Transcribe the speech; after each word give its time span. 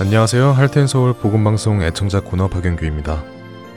안녕하세요. 0.00 0.52
할텐서울 0.52 1.12
복음방송 1.12 1.82
애청자 1.82 2.20
코너 2.20 2.48
박영규입니다. 2.48 3.22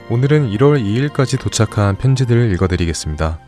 오늘은 0.08 0.48
1월 0.52 0.82
2일까지 0.82 1.38
도착한 1.38 1.98
편지들을 1.98 2.50
읽어드리겠습니다. 2.52 3.38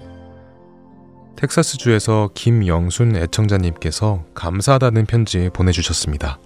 텍사스주에서 1.37 2.33
김영순 2.35 3.17
애청자님께서 3.17 4.25
감사하다는 4.35 5.07
편지 5.07 5.49
보내주셨습니다. 5.55 6.39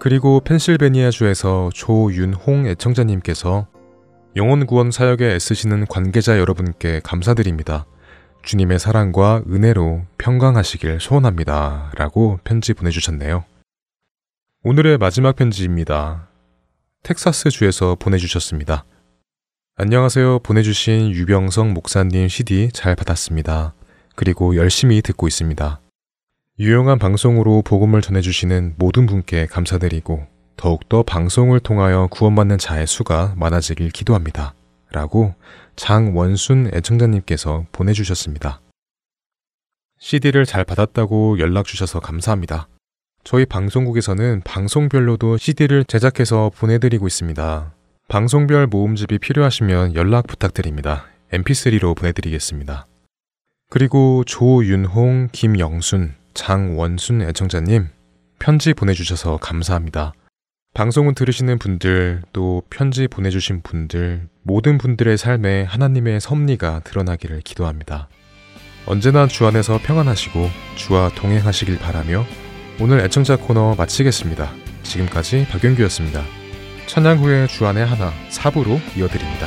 그리고 0.00 0.40
펜실베니아주에서 0.40 1.70
조윤홍 1.72 2.66
애청자님께서 2.66 3.68
영혼구원 4.34 4.90
사역에 4.90 5.36
애쓰시는 5.36 5.86
관계자 5.86 6.40
여러분께 6.40 7.00
감사드립니다. 7.04 7.86
주님의 8.42 8.80
사랑과 8.80 9.44
은혜로 9.48 10.02
평강하시길 10.18 10.98
소원합니다. 10.98 11.92
라고 11.94 12.40
편지 12.42 12.74
보내주셨네요. 12.74 13.44
오늘의 14.62 14.98
마지막 14.98 15.36
편지입니다. 15.36 16.28
텍사스주에서 17.02 17.94
보내주셨습니다. 17.94 18.84
안녕하세요. 19.76 20.40
보내주신 20.40 21.12
유병성 21.12 21.72
목사님 21.72 22.28
CD 22.28 22.68
잘 22.70 22.94
받았습니다. 22.94 23.72
그리고 24.16 24.56
열심히 24.56 25.00
듣고 25.00 25.26
있습니다. 25.26 25.80
유용한 26.58 26.98
방송으로 26.98 27.62
복음을 27.62 28.02
전해주시는 28.02 28.74
모든 28.76 29.06
분께 29.06 29.46
감사드리고 29.46 30.26
더욱더 30.58 31.04
방송을 31.04 31.60
통하여 31.60 32.08
구원받는 32.10 32.58
자의 32.58 32.86
수가 32.86 33.32
많아지길 33.38 33.88
기도합니다. 33.92 34.52
라고 34.92 35.34
장원순 35.76 36.72
애청자님께서 36.74 37.64
보내주셨습니다. 37.72 38.60
CD를 40.00 40.44
잘 40.44 40.64
받았다고 40.64 41.38
연락 41.38 41.64
주셔서 41.64 42.00
감사합니다. 42.00 42.68
저희 43.22 43.44
방송국에서는 43.44 44.42
방송별로도 44.44 45.36
CD를 45.36 45.84
제작해서 45.84 46.50
보내드리고 46.56 47.06
있습니다. 47.06 47.74
방송별 48.08 48.66
모음집이 48.66 49.18
필요하시면 49.18 49.94
연락 49.94 50.26
부탁드립니다. 50.26 51.04
mp3로 51.32 51.96
보내드리겠습니다. 51.96 52.86
그리고 53.68 54.24
조윤홍, 54.26 55.28
김영순, 55.32 56.14
장원순 56.34 57.22
애청자님 57.22 57.88
편지 58.38 58.74
보내주셔서 58.74 59.36
감사합니다. 59.36 60.12
방송을 60.72 61.14
들으시는 61.14 61.58
분들 61.58 62.22
또 62.32 62.62
편지 62.70 63.06
보내주신 63.06 63.60
분들 63.62 64.28
모든 64.42 64.78
분들의 64.78 65.18
삶에 65.18 65.64
하나님의 65.64 66.20
섭리가 66.20 66.80
드러나기를 66.84 67.42
기도합니다. 67.42 68.08
언제나 68.86 69.26
주 69.26 69.46
안에서 69.46 69.78
평안하시고 69.82 70.48
주와 70.76 71.10
동행하시길 71.10 71.78
바라며 71.78 72.24
오늘 72.82 73.00
애청자 73.00 73.36
코너 73.36 73.74
마치겠습니다. 73.76 74.50
지금까지 74.84 75.46
박영규였습니다. 75.50 76.24
천양 76.86 77.18
후에 77.18 77.46
주 77.46 77.66
안의 77.66 77.84
하나 77.84 78.10
사부로 78.30 78.80
이어드립니다. 78.96 79.46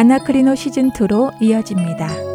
아나크리노 0.00 0.54
시즌2로 0.54 1.30
이어집니다. 1.42 2.29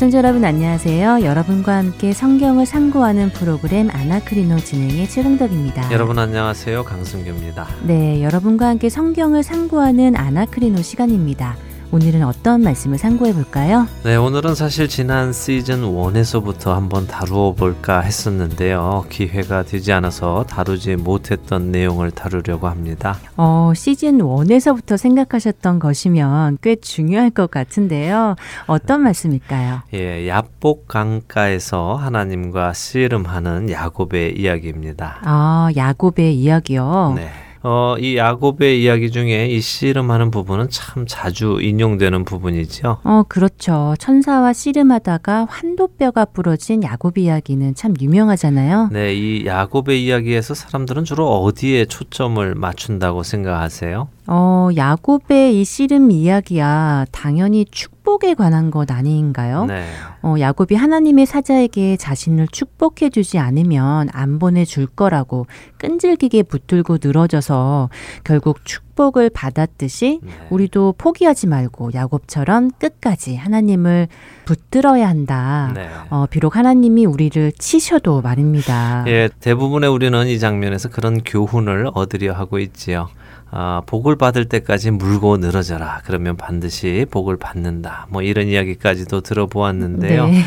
애청자 0.00 0.16
여러분 0.16 0.46
안녕하세요. 0.46 1.24
여러분과 1.24 1.76
함께 1.76 2.14
성경을 2.14 2.64
상고하는 2.64 3.28
프로그램 3.34 3.90
아나크리노 3.90 4.56
진행의 4.56 5.06
최강덕입니다. 5.06 5.92
여러분 5.92 6.18
안녕하세요. 6.18 6.84
강승규입니다. 6.84 7.68
네, 7.82 8.22
여러분과 8.22 8.68
함께 8.68 8.88
성경을 8.88 9.42
상고하는 9.42 10.16
아나크리노 10.16 10.80
시간입니다. 10.80 11.54
오늘은 11.92 12.22
어떤 12.22 12.62
말씀을 12.62 12.98
상고해 12.98 13.32
볼까요? 13.32 13.86
네, 14.04 14.14
오늘은 14.14 14.54
사실 14.54 14.86
지난 14.86 15.32
시즌 15.32 15.82
1에서부터 15.82 16.72
한번 16.72 17.08
다루어 17.08 17.52
볼까 17.52 18.00
했었는데요. 18.00 19.06
기회가 19.08 19.64
되지 19.64 19.92
않아서 19.92 20.44
다루지 20.44 20.94
못했던 20.94 21.72
내용을 21.72 22.12
다루려고 22.12 22.68
합니다. 22.68 23.18
어, 23.36 23.72
시즌 23.74 24.18
1에서부터 24.18 24.96
생각하셨던 24.96 25.80
것이면 25.80 26.58
꽤 26.62 26.76
중요할 26.76 27.30
것 27.30 27.50
같은데요. 27.50 28.36
어떤 28.66 29.02
말씀일까요? 29.02 29.82
예, 29.92 30.28
야복 30.28 30.86
강가에서 30.86 31.96
하나님과 31.96 32.72
씨름하는 32.72 33.68
야곱의 33.68 34.38
이야기입니다. 34.38 35.18
아, 35.22 35.70
야곱의 35.74 36.36
이야기요. 36.36 37.14
네. 37.16 37.30
어, 37.62 37.96
이 37.98 38.16
야곱의 38.16 38.82
이야기 38.82 39.10
중에 39.10 39.46
이 39.48 39.60
씨름하는 39.60 40.30
부분은 40.30 40.68
참 40.70 41.04
자주 41.06 41.58
인용되는 41.60 42.24
부분이죠. 42.24 42.98
어, 43.04 43.22
그렇죠. 43.28 43.94
천사와 43.98 44.52
씨름하다가 44.52 45.46
환도뼈가 45.50 46.24
부러진 46.26 46.82
야곱 46.82 47.18
이야기는 47.18 47.74
참 47.74 47.94
유명하잖아요. 48.00 48.88
네, 48.92 49.14
이 49.14 49.44
야곱의 49.44 50.02
이야기에서 50.04 50.54
사람들은 50.54 51.04
주로 51.04 51.28
어디에 51.42 51.84
초점을 51.84 52.54
맞춘다고 52.54 53.22
생각하세요? 53.22 54.08
어, 54.26 54.68
야곱의 54.76 55.60
이 55.60 55.64
씨름 55.64 56.10
이야기야 56.10 57.06
당연히 57.10 57.64
축복에 57.64 58.34
관한 58.34 58.70
것 58.70 58.90
아닌가요? 58.90 59.64
네. 59.64 59.84
어, 60.22 60.34
야곱이 60.38 60.74
하나님의 60.74 61.26
사자에게 61.26 61.96
자신을 61.96 62.48
축복해 62.48 63.10
주지 63.10 63.38
않으면 63.38 64.08
안 64.12 64.38
보내 64.38 64.64
줄 64.64 64.86
거라고 64.86 65.46
끈질기게 65.78 66.44
붙들고 66.44 66.98
늘어져서 67.02 67.88
결국 68.22 68.64
축복을 68.64 69.30
받았듯이 69.30 70.20
네. 70.22 70.32
우리도 70.50 70.94
포기하지 70.98 71.46
말고 71.46 71.90
야곱처럼 71.94 72.70
끝까지 72.78 73.36
하나님을 73.36 74.08
붙들어야 74.44 75.08
한다. 75.08 75.72
네. 75.74 75.88
어, 76.10 76.26
비록 76.28 76.56
하나님이 76.56 77.06
우리를 77.06 77.52
치셔도 77.52 78.20
말입니다. 78.20 79.04
예, 79.06 79.30
대부분의 79.40 79.90
우리는 79.90 80.26
이 80.26 80.38
장면에서 80.38 80.90
그런 80.90 81.22
교훈을 81.22 81.90
얻으려 81.94 82.34
하고 82.34 82.58
있지요. 82.58 83.08
아, 83.52 83.82
복을 83.86 84.16
받을 84.16 84.44
때까지 84.44 84.92
물고 84.92 85.36
늘어져라. 85.36 86.02
그러면 86.04 86.36
반드시 86.36 87.06
복을 87.10 87.36
받는다. 87.36 88.06
뭐 88.08 88.22
이런 88.22 88.46
이야기까지도 88.46 89.22
들어보았는데요. 89.22 90.28
네. 90.28 90.42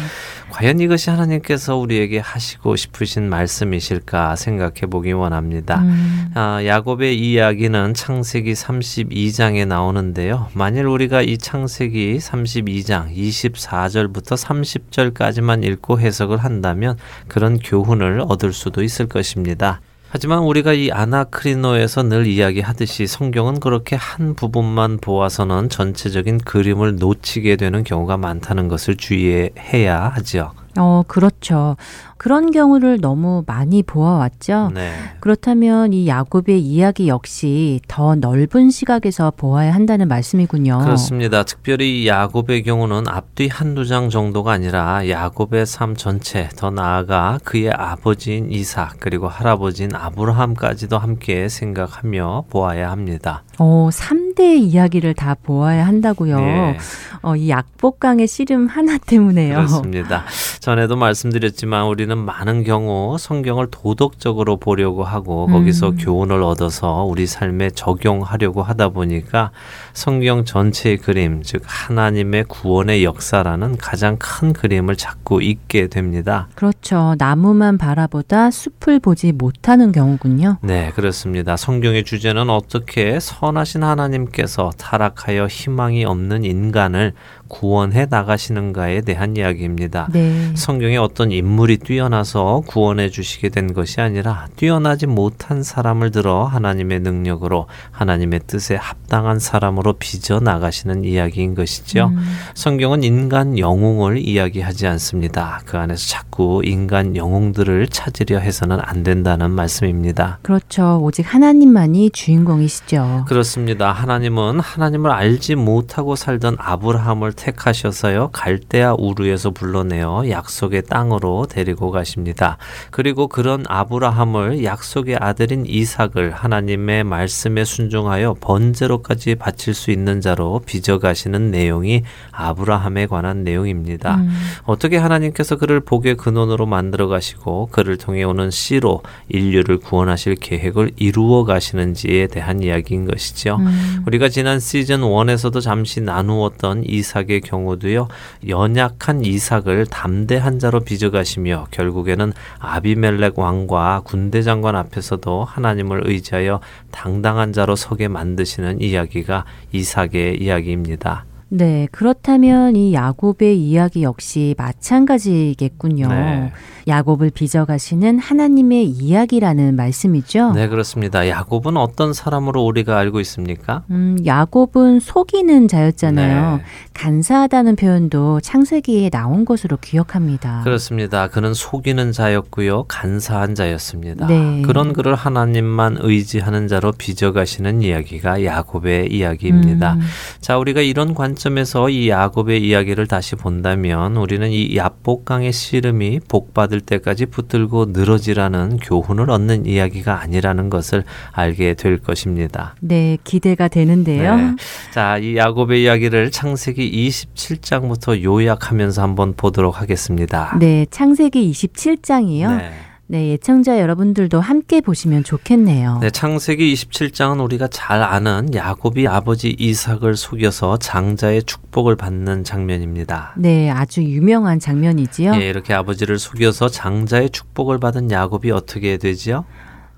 과연 0.52 0.80
이것이 0.80 1.10
하나님께서 1.10 1.76
우리에게 1.78 2.20
하시고 2.20 2.76
싶으신 2.76 3.28
말씀이실까 3.28 4.36
생각해 4.36 4.82
보기 4.90 5.12
원합니다. 5.12 5.80
음, 5.82 6.32
아, 6.36 6.64
야곱의 6.64 7.18
이야기는 7.18 7.96
창세기 7.96 8.54
32장에 8.54 9.66
나오는데요. 9.66 10.50
만일 10.54 10.86
우리가 10.86 11.24
이 11.24 11.40
창세기 11.40 12.20
32장 12.20 13.16
24절부터 13.16 14.38
30절까지만 14.38 15.66
읽고 15.66 16.00
해석을 16.00 16.38
한다면 16.38 16.98
그런 17.28 17.58
교훈을 17.58 18.22
얻을 18.28 18.54
수도 18.54 18.84
있을 18.84 19.08
것입니다. 19.08 19.82
하지만 20.16 20.44
우리가 20.44 20.74
이 20.74 20.92
아나크리노에서 20.92 22.04
늘 22.04 22.28
이야기하듯이 22.28 23.08
성경은 23.08 23.60
그렇게 23.60 23.96
한 23.96 24.36
부분만 24.36 25.00
보아서는 25.00 25.70
전체적인 25.70 26.38
그림을 26.38 26.98
놓치게 26.98 27.56
되는 27.56 27.84
경우가 27.84 28.18
많다는 28.18 28.68
것을 28.68 28.96
주의해야 28.96 30.10
하죠. 30.10 30.52
어, 30.78 31.04
그렇죠. 31.08 31.76
그런 32.24 32.52
경우를 32.52 33.02
너무 33.02 33.44
많이 33.46 33.84
보아왔죠. 33.84 34.72
네. 34.74 34.94
그렇다면 35.20 35.92
이 35.92 36.08
야곱의 36.08 36.62
이야기 36.62 37.10
역시 37.10 37.82
더 37.90 38.16
넓은 38.16 38.70
시각에서 38.70 39.34
보아야 39.36 39.74
한다는 39.74 40.08
말씀이군요. 40.08 40.80
그렇습니다. 40.80 41.44
특별히 41.44 42.04
이 42.04 42.08
야곱의 42.08 42.64
경우는 42.64 43.10
앞뒤 43.10 43.50
한두 43.50 43.86
장 43.86 44.10
정도가 44.10 44.54
아니라 44.54 45.10
야곱의 45.10 45.66
삶 45.66 45.98
전체, 45.98 46.48
더 46.56 46.70
나아가 46.70 47.40
그의 47.44 47.72
아버지인 47.72 48.52
이삭, 48.52 48.96
그리고 49.02 49.28
할아버지인 49.28 49.94
아브라함까지도 49.94 50.98
함께 50.98 51.50
생각하며 51.50 52.46
보아야 52.50 52.90
합니다. 52.90 53.44
어, 53.60 53.90
3대의 53.92 54.60
이야기를 54.62 55.14
다 55.14 55.36
보아야 55.44 55.86
한다고요. 55.86 56.40
네. 56.40 56.78
어, 57.22 57.36
이 57.36 57.50
약복강의 57.50 58.28
씨름 58.28 58.68
하나 58.68 58.98
때문에요. 58.98 59.56
그렇습니다. 59.56 60.24
전에도 60.64 60.96
말씀드렸지만 60.96 61.88
우리는 61.88 62.18
많은 62.18 62.64
경우 62.64 63.18
성경을 63.20 63.68
도덕적으로 63.70 64.56
보려고 64.56 65.04
하고 65.04 65.46
거기서 65.48 65.90
음. 65.90 65.98
교훈을 65.98 66.42
얻어서 66.42 67.04
우리 67.04 67.28
삶에 67.28 67.72
적용하려고 67.72 68.64
하다 68.64 68.88
보니까 68.90 69.52
성경 69.92 70.46
전체의 70.46 71.00
그림, 71.00 71.44
즉 71.44 71.64
하나님의 71.66 72.46
구원의 72.46 73.04
역사라는 73.04 73.76
가장 73.76 74.16
큰 74.18 74.54
그림을 74.54 74.96
자꾸 74.96 75.44
잊게 75.44 75.88
됩니다. 75.88 76.48
그렇죠. 76.56 77.16
나무만 77.18 77.78
바라보다 77.78 78.50
숲을 78.50 79.02
보지 79.02 79.34
못하는 79.34 79.92
경우군요. 79.92 80.60
네, 80.62 80.94
그렇습니다. 80.96 81.58
성경의 81.58 82.06
주제는 82.06 82.50
어떻게 82.50 83.20
선하신 83.20 83.84
하나님께서 83.84 84.72
타락하여 84.78 85.48
희망이 85.48 86.06
없는 86.06 86.46
인간을 86.46 87.12
구원해 87.54 88.08
나가시는가에 88.10 89.02
대한 89.02 89.38
이야기입니다. 89.38 90.10
네. 90.12 90.52
성경에 90.56 90.98
어떤 90.98 91.32
인물이 91.32 91.78
뛰어나서 91.78 92.64
구원해 92.66 93.10
주시게 93.10 93.50
된 93.50 93.74
것이 93.74 94.02
아니라 94.02 94.48
뛰어나지 94.56 95.06
못한 95.06 95.62
사람을 95.62 96.10
들어 96.10 96.46
하나님의 96.46 97.02
능력으로 97.02 97.68
하나님의 97.92 98.42
뜻에 98.48 98.76
합당한 98.76 99.38
사람으로 99.38 99.94
빚어 100.00 100.40
나가시는 100.40 101.06
이야기인 101.06 101.54
것이죠. 101.54 102.08
음. 102.08 102.24
성경은 102.56 103.04
인간 103.04 103.60
영웅을 103.60 104.18
이야기하지 104.18 104.88
않습니다. 104.88 105.62
그 105.66 105.78
안에서 105.78 106.08
자꾸 106.08 106.64
인간 106.66 107.16
영웅들을 107.16 107.88
찾으려 107.90 108.40
해서는 108.40 108.80
안 108.82 109.04
된다는 109.04 109.52
말씀입니다. 109.52 110.40
그렇죠. 110.42 111.00
오직 111.04 111.32
하나님만이 111.32 112.10
주인공이시죠. 112.10 113.26
그렇습니다. 113.28 113.92
하나님은 113.92 114.60
하나님을 114.60 115.12
알지 115.12 115.54
못하고 115.54 116.16
살던 116.16 116.56
아브라함을 116.58 117.34
택하셔서요. 117.44 118.30
갈대아 118.32 118.96
우르에서 118.98 119.52
불러내어 119.52 120.30
약속의 120.30 120.84
땅으로 120.84 121.46
데리고 121.50 121.92
가십니다. 121.92 122.58
그리고 122.90 123.28
그런 123.28 123.66
아브라함을 123.68 124.64
약속의 124.64 125.18
아들인 125.20 125.66
이삭을 125.66 126.32
하나님의 126.32 127.04
말씀에 127.04 127.66
순종하여 127.66 128.36
번제로까지 128.40 129.36
바칠 129.36 129.74
수 129.74 129.92
있는 129.92 130.22
자로 130.22 130.62
빚어 130.66 131.00
가시는 131.00 131.52
내용이 131.52 132.04
아브라함에 132.32 133.08
관한 133.08 133.44
내용입니다. 133.44 134.16
음. 134.16 134.30
어떻게 134.64 134.98
하나님께서 134.98 135.58
그를 135.58 135.82
복의 135.82 136.16
근원으로 136.16 136.66
만들어 136.66 137.08
가시고 137.08 137.70
그를 137.72 137.98
통해 137.98 138.24
오는 138.24 138.52
씨로 138.52 139.02
인류를 139.28 139.80
구원하실 139.80 140.36
계획을 140.36 140.92
이루어 140.96 141.44
가시는지에 141.44 142.28
대한 142.28 142.62
이야기인 142.64 143.06
것이죠. 143.06 143.58
음. 143.60 144.04
우리가 144.08 144.30
지난 144.30 144.60
시즌 144.60 145.02
1에서도 145.02 145.62
잠시 145.62 146.00
나누었던 146.00 146.84
이삭 146.86 147.23
의 147.30 147.42
경우도요. 147.42 148.08
연약한 148.48 149.24
이삭을 149.26 149.86
담대한 149.88 150.60
자로 150.60 150.82
빚어 150.82 151.10
가시며 151.12 151.68
결국에는 151.72 152.34
아비멜렉 152.60 153.40
왕과 153.40 154.02
군대 154.06 154.42
장관 154.42 154.76
앞에서도 154.76 155.44
하나님을 155.44 156.04
의지하여 156.06 156.60
당당한 156.92 157.54
자로 157.54 157.76
서게 157.76 158.08
만드시는 158.08 158.82
이야기가 158.82 159.46
이삭의 159.72 160.42
이야기입니다. 160.42 161.26
네, 161.56 161.88
그렇다면 161.92 162.76
이 162.76 162.96
야곱의 162.96 163.62
이야기 163.62 164.02
역시 164.02 164.56
마찬가지겠군요. 164.58 166.08
네. 166.08 166.52
야곱을 166.88 167.30
빚어가시는 167.30 168.18
하나님의 168.18 168.86
이야기라는 168.90 169.76
말씀이죠. 169.76 170.54
네, 170.54 170.68
그렇습니다. 170.68 171.30
야곱은 171.30 171.78
어떤 171.78 172.12
사람으로 172.12 172.66
우리가 172.66 172.98
알고 172.98 173.20
있습니까? 173.20 173.84
음, 173.92 174.18
야곱은 174.26 175.00
속이는 175.00 175.68
자였잖아요. 175.68 176.58
네. 176.58 176.64
간사하다는 176.96 177.76
표현도 177.76 178.42
창세기에 178.42 179.12
나온 179.12 179.46
것으로 179.46 179.78
기억합니다. 179.78 180.62
그렇습니다. 180.64 181.28
그는 181.28 181.54
속이는 181.54 182.14
자였고요. 182.14 182.86
간사한 182.88 183.54
자였습니다. 183.54 184.26
네. 184.26 184.64
그런 184.66 184.92
그를 184.94 185.14
하나님만 185.14 185.98
의지하는 186.02 186.68
자로 186.68 186.92
빚어가시는 186.98 187.84
이야기가 187.84 188.44
야곱의 188.44 189.14
이야기입니다. 189.14 189.94
음, 189.94 190.02
자, 190.42 190.58
우리가 190.58 190.82
이런 190.82 191.14
관점 191.14 191.43
에서 191.46 191.90
이 191.90 192.10
야곱의 192.10 192.66
이야기를 192.66 193.08
다시 193.08 193.36
본다면 193.36 194.16
우리는 194.16 194.50
이 194.50 194.76
야복강의 194.76 195.52
씨름이 195.52 196.22
복받을 196.28 196.80
때까지 196.80 197.26
붙들고 197.26 197.88
늘어지라는 197.90 198.78
교훈을 198.78 199.30
얻는 199.30 199.66
이야기가 199.66 200.22
아니라는 200.22 200.70
것을 200.70 201.04
알게 201.32 201.74
될 201.74 201.98
것입니다. 201.98 202.76
네, 202.80 203.18
기대가 203.24 203.68
되는데요. 203.68 204.36
네. 204.36 204.56
자, 204.92 205.18
이 205.18 205.36
야곱의 205.36 205.84
이야기를 205.84 206.32
창세기 206.32 207.10
27장부터 207.10 208.24
요약하면서 208.24 209.02
한번 209.02 209.34
보도록 209.36 209.82
하겠습니다. 209.82 210.58
네, 210.60 210.86
창세기 210.90 211.52
27장이요. 211.52 212.58
네. 212.58 212.72
네, 213.14 213.28
예청자 213.28 213.80
여러분들도 213.80 214.42
함께 214.42 214.82
보시면 214.82 215.24
좋겠네요. 215.24 216.00
네, 216.02 216.10
창세기 216.10 216.74
27장은 216.74 217.44
우리가 217.44 217.68
잘 217.68 218.02
아는 218.02 218.56
야곱이 218.56 219.08
아버지 219.08 219.56
이삭을 219.56 220.16
속여서 220.16 220.80
장자의 220.80 221.44
축복을 221.44 221.96
받는 221.96 222.44
장면입니다. 222.44 223.36
네, 223.38 223.70
아주 223.70 224.02
유명한 224.02 224.60
장면이지요. 224.60 225.36
예, 225.36 225.48
이렇게 225.48 225.76
아버지를 225.76 226.18
속여서 226.18 226.70
장자의 226.70 227.30
축복을 227.30 227.78
받은 227.78 228.10
야곱이 228.10 228.50
어떻게 228.50 228.98
되지요? 228.98 229.46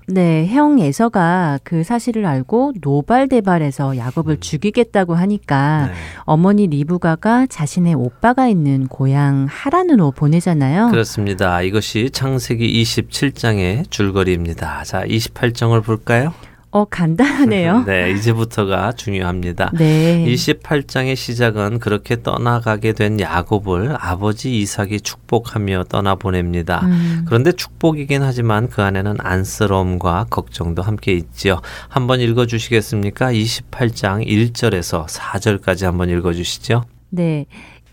네, 0.08 0.46
형 0.46 0.78
에서가 0.78 1.58
그 1.64 1.82
사실을 1.82 2.26
알고 2.26 2.74
노발대발해서 2.80 3.96
야곱을 3.96 4.38
죽이겠다고 4.38 5.14
하니까 5.14 5.88
네. 5.88 5.92
어머니 6.20 6.68
리브가가 6.68 7.46
자신의 7.46 7.94
오빠가 7.94 8.46
있는 8.46 8.86
고향 8.86 9.46
하란으로 9.50 10.12
보내잖아요. 10.12 10.90
그렇습니다. 10.90 11.60
이것이 11.62 12.10
창세기 12.10 12.82
27장의 12.82 13.90
줄거리입니다. 13.90 14.84
자, 14.84 15.02
28장을 15.04 15.82
볼까요? 15.82 16.32
어, 16.76 16.84
간단하네요. 16.84 17.84
네, 17.88 18.10
이제부터가 18.10 18.92
중요합니다. 18.92 19.70
네. 19.78 20.22
28장의 20.26 21.16
시작은 21.16 21.78
그렇게 21.78 22.22
떠나가게 22.22 22.92
된 22.92 23.18
야곱을 23.18 23.96
아버지 23.98 24.58
이삭이 24.58 25.00
축복하며 25.00 25.84
떠나보냅니다. 25.84 26.80
음, 26.84 27.24
그런데 27.26 27.52
축복이긴 27.52 28.22
하지만 28.22 28.68
그 28.68 28.82
안에는 28.82 29.16
안쓰러움과 29.20 30.26
걱정도 30.28 30.82
함께 30.82 31.12
있지요. 31.14 31.62
한번 31.88 32.20
읽어주시겠습니까? 32.20 33.32
28장 33.32 34.26
1절에서 34.26 35.06
4절까지 35.06 35.86
한번 35.86 36.10
읽어주시죠. 36.10 36.84
네. 37.08 37.46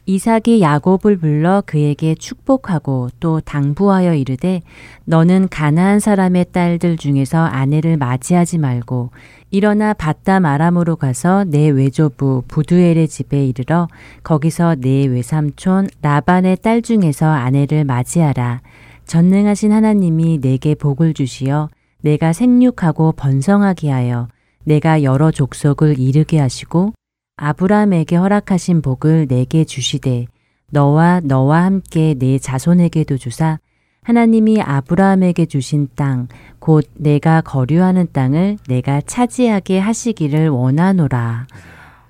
이삭이 0.05 0.61
야곱을 0.61 1.17
불러 1.17 1.63
그에게 1.65 2.13
축복하고 2.13 3.09
또 3.21 3.39
당부하여 3.39 4.15
이르되 4.15 4.61
너는 5.05 5.47
가나안 5.49 5.99
사람의 5.99 6.47
딸들 6.51 6.97
중에서 6.97 7.37
아내를 7.37 7.95
맞이하지 7.95 8.57
말고 8.57 9.11
일어나 9.49 9.93
바담 9.93 10.45
아람으로 10.45 10.97
가서 10.97 11.45
내 11.45 11.69
외조부 11.69 12.43
부두엘의 12.47 13.07
집에 13.07 13.45
이르러 13.45 13.87
거기서 14.23 14.75
내 14.79 15.05
외삼촌 15.05 15.89
라반의 16.01 16.57
딸 16.57 16.81
중에서 16.81 17.27
아내를 17.27 17.85
맞이하라. 17.85 18.61
전능하신 19.05 19.71
하나님이 19.71 20.39
내게 20.41 20.75
복을 20.75 21.13
주시어 21.13 21.69
내가 22.01 22.33
생육하고 22.33 23.13
번성하게 23.13 23.89
하여 23.89 24.27
내가 24.63 25.03
여러 25.03 25.31
족속을 25.31 25.99
이르게 25.99 26.39
하시고 26.39 26.93
아브라함에게 27.37 28.15
허락하신 28.15 28.81
복을 28.81 29.27
내게 29.27 29.63
주시되 29.63 30.27
너와 30.71 31.21
너와 31.23 31.63
함께 31.63 32.15
내 32.17 32.37
자손에게도 32.39 33.17
주사 33.17 33.59
하나님이 34.03 34.61
아브라함에게 34.61 35.45
주신 35.45 35.87
땅 35.95 36.27
곧 36.63 36.87
내가 36.93 37.41
거류하는 37.41 38.07
땅을 38.13 38.57
내가 38.69 39.01
차지하게 39.01 39.79
하시기를 39.79 40.47
원하노라. 40.47 41.47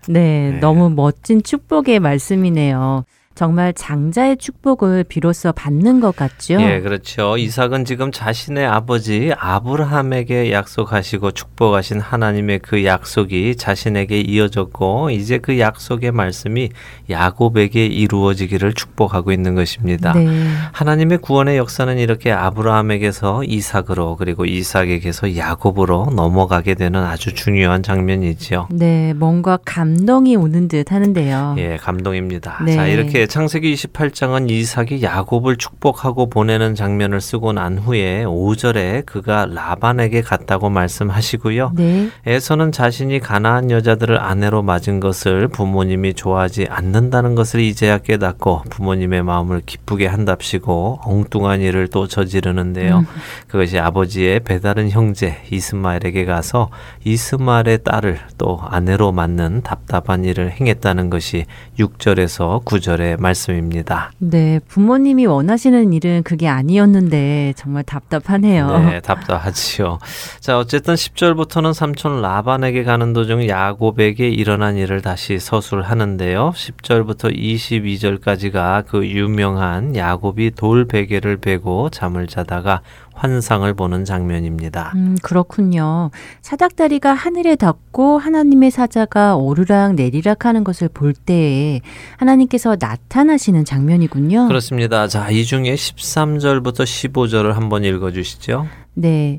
네, 0.10 0.52
네. 0.52 0.60
너무 0.60 0.92
멋진 0.92 1.42
축복의 1.42 2.00
말씀이네요. 2.00 3.04
정말 3.36 3.74
장자의 3.74 4.38
축복을 4.38 5.06
비로소 5.06 5.52
받는 5.52 6.00
것 6.00 6.16
같죠? 6.16 6.62
예, 6.62 6.80
그렇죠. 6.82 7.36
이삭은 7.38 7.86
지금 7.86 8.12
자신의 8.12 8.66
아버지 8.66 9.32
아브라함에게 9.38 10.52
약속하시고 10.52 11.32
축복하신 11.32 12.00
하나님의 12.00 12.60
그 12.60 12.86
약속이 12.86 13.56
자신에게 13.56 14.22
이어졌고 14.22 15.10
이제 15.10 15.40
그 15.40 15.60
약속의 15.60 16.12
말씀이 16.12 16.70
야곱에게 17.10 17.88
이루어지기를 17.88 18.74
축복하고 18.74 19.32
있는 19.32 19.56
것입니다. 19.56 20.14
네. 20.14 20.28
하나님의 20.72 21.18
구원의 21.20 21.58
역사는 21.58 21.98
이렇게 21.98 22.32
아브라함에게서 22.32 23.44
이삭으로 23.46 24.16
그리고 24.18 24.46
이삭에게서 24.46 25.38
야곱으로 25.38 26.12
넘어가게 26.16 26.76
되는 26.76 27.04
아주 27.04 27.34
중요한 27.34 27.82
장면이지요. 27.82 28.68
네, 28.72 29.14
뭔가 29.14 29.58
감동이 29.66 30.36
오는 30.36 30.68
듯 30.68 30.92
하는데요. 30.92 31.56
예, 31.58 31.78
감동입니다. 31.78 32.62
네. 32.66 32.76
자, 32.76 32.88
이렇게 32.88 33.23
창세기 33.28 33.74
28장은 33.74 34.50
이삭이 34.50 35.04
야곱을 35.04 35.58
축복하고 35.58 36.30
보내는 36.30 36.76
장면을 36.76 37.22
쓰고 37.22 37.54
난 37.54 37.78
후에 37.78 38.24
5절에 38.26 39.06
그가 39.06 39.46
라반에게 39.46 40.22
갔다고 40.22 40.70
말씀하시고요. 40.70 41.74
네. 41.76 42.10
에서는 42.26 42.72
자신이 42.72 43.20
가나안 43.20 43.72
여자들을 43.72 44.20
아내로 44.20 44.64
맞은 44.64 45.00
것을 45.00 45.48
부모님이 45.48 46.14
좋아하지 46.14 46.68
않는다는 46.70 47.36
것을 47.36 47.60
이제야 47.60 48.00
깨닫고 48.00 48.64
부모님의 48.70 49.24
마음을 49.24 49.62
기쁘게 49.66 50.08
한답시고 50.08 51.00
엉뚱한 51.04 51.62
일을 51.62 51.88
또 51.88 52.08
저지르는데요. 52.08 53.00
음. 53.00 53.06
그것이 53.48 53.80
아버지의 53.80 54.42
배다른 54.42 54.90
형제 54.90 55.38
이스마엘에게 55.52 56.26
가서 56.26 56.70
이스마엘의 57.04 57.84
딸을 57.84 58.20
또 58.38 58.60
아내로 58.62 59.12
맞는 59.12 59.62
답답한 59.62 60.26
일을 60.26 60.52
행했다는 60.52 61.10
것이 61.10 61.46
6절에서 61.80 62.64
9절에 62.66 63.13
야곱의 63.14 63.18
말씀입니다. 63.20 64.12
네, 64.18 64.60
부모님이 64.68 65.26
원하시는 65.26 65.94
일은 65.94 66.24
그게 66.24 66.48
아니었는데 66.48 67.54
정말 67.56 67.84
답답하네요. 67.84 68.80
네, 68.80 69.00
답답하지요. 69.00 70.00
자, 70.40 70.58
어쨌든 70.58 70.96
10절부터는 70.96 71.74
삼촌 71.74 72.22
라반에게 72.22 72.84
가는 72.84 73.14
도중 73.14 73.48
야곱에게 73.48 74.30
일어난 74.30 74.78
일을 74.78 75.02
다시 75.02 75.40
서술하는데요. 75.40 76.54
10절부터 76.56 77.36
22절까지가 77.38 78.86
그 78.88 79.08
유명한 79.08 79.96
야곱이 79.96 80.52
돌 80.52 80.86
베개를 80.86 81.38
베고 81.38 81.90
잠을 81.90 82.28
자다가 82.28 82.82
환상을 83.14 83.72
보는 83.74 84.06
장면입니다. 84.06 84.92
음, 84.96 85.16
그렇군요. 85.22 86.12
사닥다리가 86.42 87.14
하늘에 87.14 87.56
닿고 87.56 88.18
하나님의 88.18 88.72
사자가 88.72 89.36
오르락 89.36 89.96
내리락 89.96 90.46
하는 90.46 90.64
것을 90.64 90.90
볼 90.90 91.14
때에 91.14 91.82
하나님께서 92.18 92.76
나타나시는 92.80 93.66
장면이군요. 93.66 94.48
그렇습니다. 94.48 95.08
자, 95.08 95.30
이 95.30 95.46
중에 95.46 95.76
13절부터 95.76 96.84
15절을 96.84 97.54
한번 97.54 97.84
읽어 97.84 98.12
주시죠. 98.12 98.68
네. 98.94 99.38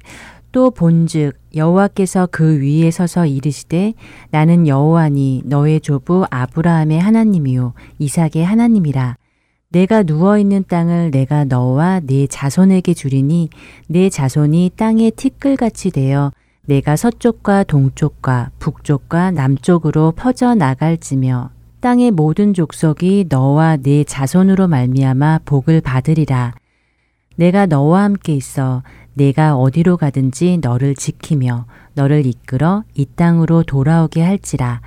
또 0.54 0.70
본즉 0.70 1.32
여호와께서 1.56 2.28
그 2.30 2.60
위에 2.60 2.92
서서 2.92 3.26
이르시되 3.26 3.94
나는 4.30 4.68
여호와니 4.68 5.42
너의 5.46 5.80
조부 5.80 6.26
아브라함의 6.30 7.00
하나님이요 7.00 7.74
이삭의 7.98 8.44
하나님이라 8.44 9.16
내가 9.74 10.04
누워 10.04 10.38
있는 10.38 10.64
땅을 10.68 11.10
내가 11.10 11.42
너와 11.44 11.98
네 12.04 12.28
자손에게 12.28 12.94
주리니 12.94 13.48
네 13.88 14.08
자손이 14.08 14.70
땅의 14.76 15.10
티끌같이 15.16 15.90
되어 15.90 16.30
내가 16.64 16.94
서쪽과 16.94 17.64
동쪽과 17.64 18.52
북쪽과 18.60 19.32
남쪽으로 19.32 20.12
퍼져 20.12 20.54
나갈지며 20.54 21.50
땅의 21.80 22.12
모든 22.12 22.54
족속이 22.54 23.26
너와 23.28 23.78
네 23.78 24.04
자손으로 24.04 24.68
말미암아 24.68 25.40
복을 25.44 25.80
받으리라. 25.80 26.54
내가 27.34 27.66
너와 27.66 28.04
함께 28.04 28.32
있어 28.36 28.84
내가 29.14 29.56
어디로 29.56 29.96
가든지 29.96 30.60
너를 30.62 30.94
지키며 30.94 31.66
너를 31.94 32.26
이끌어 32.26 32.84
이 32.94 33.06
땅으로 33.06 33.64
돌아오게 33.64 34.22
할지라 34.22 34.80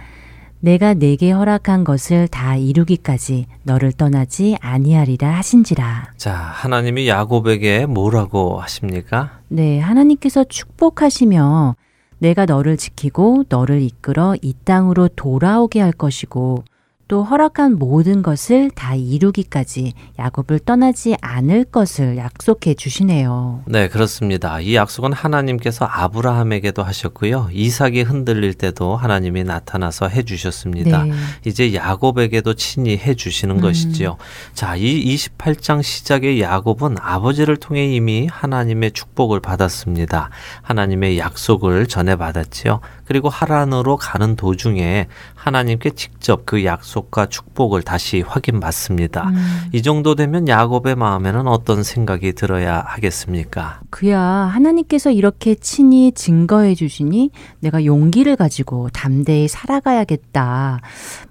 내가 0.59 0.93
내게 0.93 1.31
허락한 1.31 1.83
것을 1.83 2.27
다 2.27 2.55
이루기까지 2.55 3.45
너를 3.63 3.91
떠나지 3.91 4.57
아니하리라 4.59 5.29
하신지라. 5.29 6.13
자, 6.17 6.33
하나님이 6.33 7.07
야곱에게 7.07 7.85
뭐라고 7.85 8.59
하십니까? 8.59 9.39
네, 9.49 9.79
하나님께서 9.79 10.43
축복하시며 10.43 11.75
내가 12.19 12.45
너를 12.45 12.77
지키고 12.77 13.45
너를 13.47 13.81
이끌어 13.81 14.35
이 14.41 14.53
땅으로 14.65 15.07
돌아오게 15.09 15.79
할 15.79 15.91
것이고 15.91 16.63
또 17.07 17.23
허락한 17.23 17.77
모든 17.77 18.21
것을 18.21 18.69
다 18.71 18.93
이루기까지 18.95 19.93
야곱을 20.19 20.59
떠나지 20.59 21.15
않을 21.21 21.65
것을 21.65 22.17
약속해 22.17 22.73
주시네요. 22.73 23.63
네, 23.65 23.87
그렇습니다. 23.87 24.59
이 24.59 24.75
약속은 24.75 25.13
하나님께서 25.13 25.85
아브라함에게도 25.85 26.83
하셨고요. 26.83 27.49
이삭이 27.53 28.01
흔들릴 28.01 28.53
때도 28.55 28.97
하나님이 28.97 29.45
나타나서 29.45 30.09
해 30.09 30.23
주셨습니다. 30.23 31.03
네. 31.03 31.11
이제 31.45 31.73
야곱에게도 31.73 32.55
친히 32.55 32.97
해 32.97 33.15
주시는 33.15 33.55
음. 33.55 33.61
것이지요. 33.61 34.17
자, 34.53 34.75
이 34.75 35.15
28장 35.15 35.81
시작의 35.81 36.41
야곱은 36.41 36.97
아버지를 36.99 37.57
통해 37.57 37.85
이미 37.85 38.27
하나님의 38.29 38.91
축복을 38.91 39.39
받았습니다. 39.39 40.29
하나님의 40.61 41.19
약속을 41.19 41.87
전해 41.87 42.17
받았지요. 42.17 42.81
그리고 43.07 43.29
하란으로 43.29 43.95
가는 43.95 44.35
도중에 44.35 45.07
하나님께 45.33 45.91
직접 45.91 46.45
그 46.45 46.65
약속과 46.65 47.27
축복을 47.27 47.81
다시 47.83 48.21
확인받습니다. 48.21 49.29
음. 49.29 49.69
이 49.71 49.81
정도 49.81 50.13
되면 50.13 50.47
야곱의 50.47 50.95
마음에는 50.95 51.47
어떤 51.47 51.83
생각이 51.83 52.33
들어야 52.33 52.83
하겠습니까? 52.85 53.79
그야 53.89 54.19
하나님께서 54.19 55.11
이렇게 55.11 55.55
친히 55.55 56.11
증거해 56.11 56.75
주시니 56.75 57.31
내가 57.61 57.85
용기를 57.85 58.35
가지고 58.35 58.89
담대히 58.89 59.47
살아가야겠다. 59.47 60.81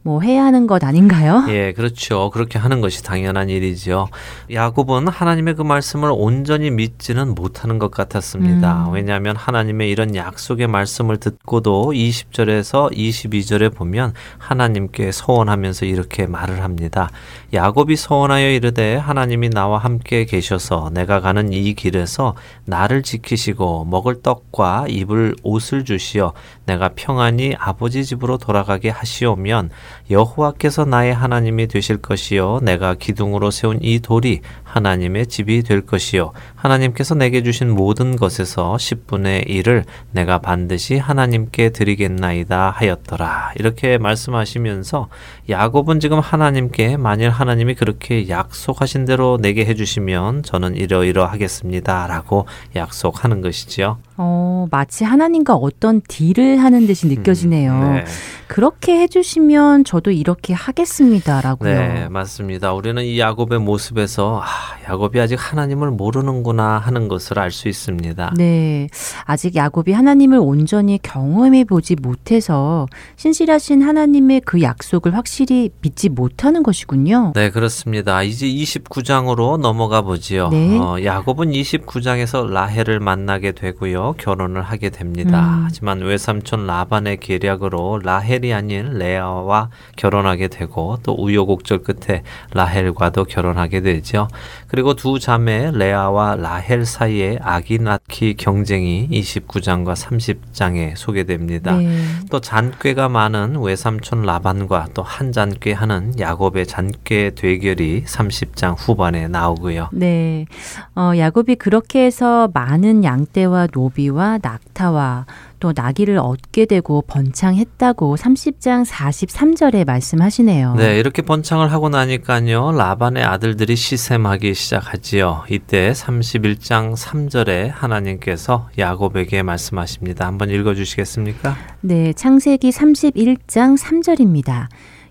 뭐 0.03 0.23
해야 0.23 0.45
하는 0.45 0.67
것 0.67 0.83
아닌가요? 0.83 1.45
예, 1.49 1.73
그렇죠. 1.75 2.31
그렇게 2.31 2.59
하는 2.59 2.81
것이 2.81 3.03
당연한 3.03 3.51
일이죠. 3.51 4.09
야곱은 4.51 5.09
하나님의 5.09 5.57
그 5.57 5.63
말씀을 5.63 6.11
온전히 6.11 6.71
믿지는 6.71 7.35
못하는 7.35 7.79
것 7.79 7.91
같았습니다. 7.91 8.87
음. 8.89 8.95
왜냐하면 8.95 9.37
하나님의 9.37 9.91
이런 9.91 10.15
약속의 10.15 10.69
말씀을 10.69 11.19
듣고 11.19 11.61
도 11.67 11.91
20절에서 11.91 12.93
22절에 12.93 13.75
보면 13.75 14.15
하나님께 14.39 15.11
서원하면서 15.11 15.87
이렇게 15.87 16.29
말을 16.29 16.63
합니다. 16.63 17.11
야곱이 17.53 17.97
서원하여 17.97 18.51
이르되 18.51 18.95
하나님이 18.95 19.51
나와 19.51 19.79
함께 19.79 20.27
계셔서 20.27 20.93
내가 20.95 21.19
가는 21.19 21.53
이 21.53 21.75
길에서 21.75 22.37
나를 22.67 23.03
지키시고 23.03 23.85
먹을 23.87 24.23
떡과 24.23 24.87
입을 24.89 25.35
옷을 25.43 25.85
주시어 25.85 26.35
내가 26.67 26.91
평안히 26.95 27.57
아버지 27.59 28.05
집으로 28.05 28.39
돌아가게 28.39 28.91
하시오면 28.91 29.71
여호와께서 30.11 30.85
나의 30.85 31.15
하나님이 31.15 31.67
되실 31.67 31.97
것이요 31.97 32.61
내가 32.63 32.95
기둥으로 32.95 33.51
세운 33.51 33.79
이 33.83 34.01
돌이 34.01 34.41
하나님의 34.65 35.27
집이 35.27 35.63
될 35.63 35.81
것이요 35.81 36.33
하나님께서 36.55 37.15
내게 37.15 37.43
주신 37.43 37.71
모든 37.71 38.17
것에서 38.17 38.75
10분의 38.75 39.49
1을 39.49 39.85
내가 40.13 40.39
반드시 40.39 40.97
하나님께 40.97 41.71
드리겠나이다 41.71 42.71
하였더라. 42.71 43.53
이렇게 43.57 43.99
말씀하시면서 43.99 45.09
야곱은 45.49 46.01
지금 46.01 46.19
하나님께 46.21 46.97
만일 46.97 47.31
하나님이 47.31 47.75
그렇게 47.75 48.29
약속하신 48.29 49.05
대로 49.05 49.39
내게 49.41 49.65
해 49.65 49.75
주시면 49.75 50.43
저는 50.43 50.77
이러이러 50.77 51.25
하겠습니다라고 51.27 52.47
약속하는 52.75 53.41
것이지요. 53.41 53.99
어, 54.19 54.67
마치 54.71 55.05
하나님과 55.05 55.55
어떤 55.55 56.01
딜을 56.09 56.59
하는 56.59 56.87
듯이 56.87 57.07
느껴지네요. 57.07 57.73
음, 57.73 57.95
네. 57.97 58.05
그렇게 58.49 59.01
해주시면 59.01 59.85
저도 59.85 60.13
이렇게 60.13 60.55
하겠습니다라고요. 60.55 61.71
네, 61.71 62.09
맞습니다. 62.09 62.73
우리는 62.73 63.03
이 63.03 63.19
야곱의 63.19 63.59
모습에서 63.59 64.41
아, 64.43 64.47
야곱이 64.89 65.21
아직 65.21 65.37
하나님을 65.39 65.91
모르는구나 65.91 66.79
하는 66.79 67.09
것을 67.09 67.39
알 67.39 67.51
수 67.51 67.69
있습니다. 67.69 68.35
네. 68.37 68.89
아직 69.25 69.57
야곱이 69.57 69.93
하나님을 69.93 70.39
온전히 70.39 70.99
경험해 71.03 71.65
보지 71.65 71.97
못해서 71.97 72.87
신실하신 73.17 73.83
하나님의 73.83 74.43
그 74.45 74.61
약속을 74.63 75.15
확실히 75.15 75.71
믿지 75.81 76.09
못하는 76.09 76.63
것이군요. 76.63 77.33
네, 77.35 77.51
그렇습니다. 77.51 78.23
이제 78.23 78.47
29장으로 78.47 79.59
넘어가 79.59 80.03
보지요. 80.03 80.49
네. 80.51 80.79
어, 80.79 81.03
야곱은 81.03 81.51
29장에서 81.51 82.47
라헬을 82.47 83.01
만나게 83.01 83.53
되고요. 83.53 84.06
결혼을 84.17 84.63
하게 84.63 84.91
됩니다. 84.91 85.41
음. 85.41 85.63
하지만 85.65 86.01
외삼촌 86.03 86.67
라반의 86.67 87.17
계략으로 87.19 88.01
라헬이 88.03 88.53
아닌 88.55 88.99
레아와 88.99 89.71
결혼하게 89.97 90.49
되고 90.49 90.99
또 91.03 91.15
우여곡절 91.15 91.83
끝에 91.83 92.23
라헬과도 92.53 93.25
결혼하게 93.25 93.81
되죠. 93.81 94.29
그리고 94.69 94.95
두 94.95 95.19
자매 95.19 95.71
레아와 95.73 96.37
라헬 96.37 96.85
사이에 96.85 97.39
아기 97.43 97.79
낳기 97.79 98.35
경쟁이 98.35 99.09
29장과 99.11 99.95
30장에 99.95 100.95
소개됩니다. 100.95 101.77
네. 101.77 101.99
또 102.31 102.41
잔꾀가 102.41 103.09
많은 103.09 103.61
외삼촌 103.61 104.23
라반과 104.23 104.89
또 104.95 105.07
한 105.07 105.33
잔꾀 105.33 105.73
하는 105.73 106.13
야곱의 106.19 106.67
잔꾀 106.67 107.31
대결이 107.37 108.05
30장 108.05 108.75
후반에 108.77 109.29
나오고요. 109.29 109.89
네. 109.93 110.47
어, 110.95 111.13
야곱이 111.17 111.55
그렇게 111.57 112.05
해서 112.05 112.51
많은 112.53 113.05
양떼와 113.05 113.69
노비와 113.69 114.39
낙타와 114.43 115.25
또 115.59 115.73
나귀를 115.75 116.19
얻게 116.19 116.67
되고 116.67 117.03
번창했다고 117.03 118.17
30장 118.17 118.85
43절에 118.85 119.87
말씀하시네요. 119.87 120.75
네, 120.75 120.99
이렇게 120.99 121.23
번창을 121.23 121.73
하고 121.73 121.89
나니까요. 121.89 122.73
라반의 122.73 123.25
아들들이 123.25 123.75
시샘하기 123.75 124.55
시작하지요. 124.55 125.45
이때 125.51 125.93
31장 125.93 126.95
3절에 126.95 127.71
하나님께서 127.73 128.69
야곱에게 128.79 129.43
말씀하십니다. 129.43 130.27
한번 130.27 130.51
읽어 130.51 130.75
주시겠습니까? 130.75 131.57
네, 131.81 132.13
창세기 132.13 132.71
31장 132.71 133.79
3절입니다. 133.79 134.67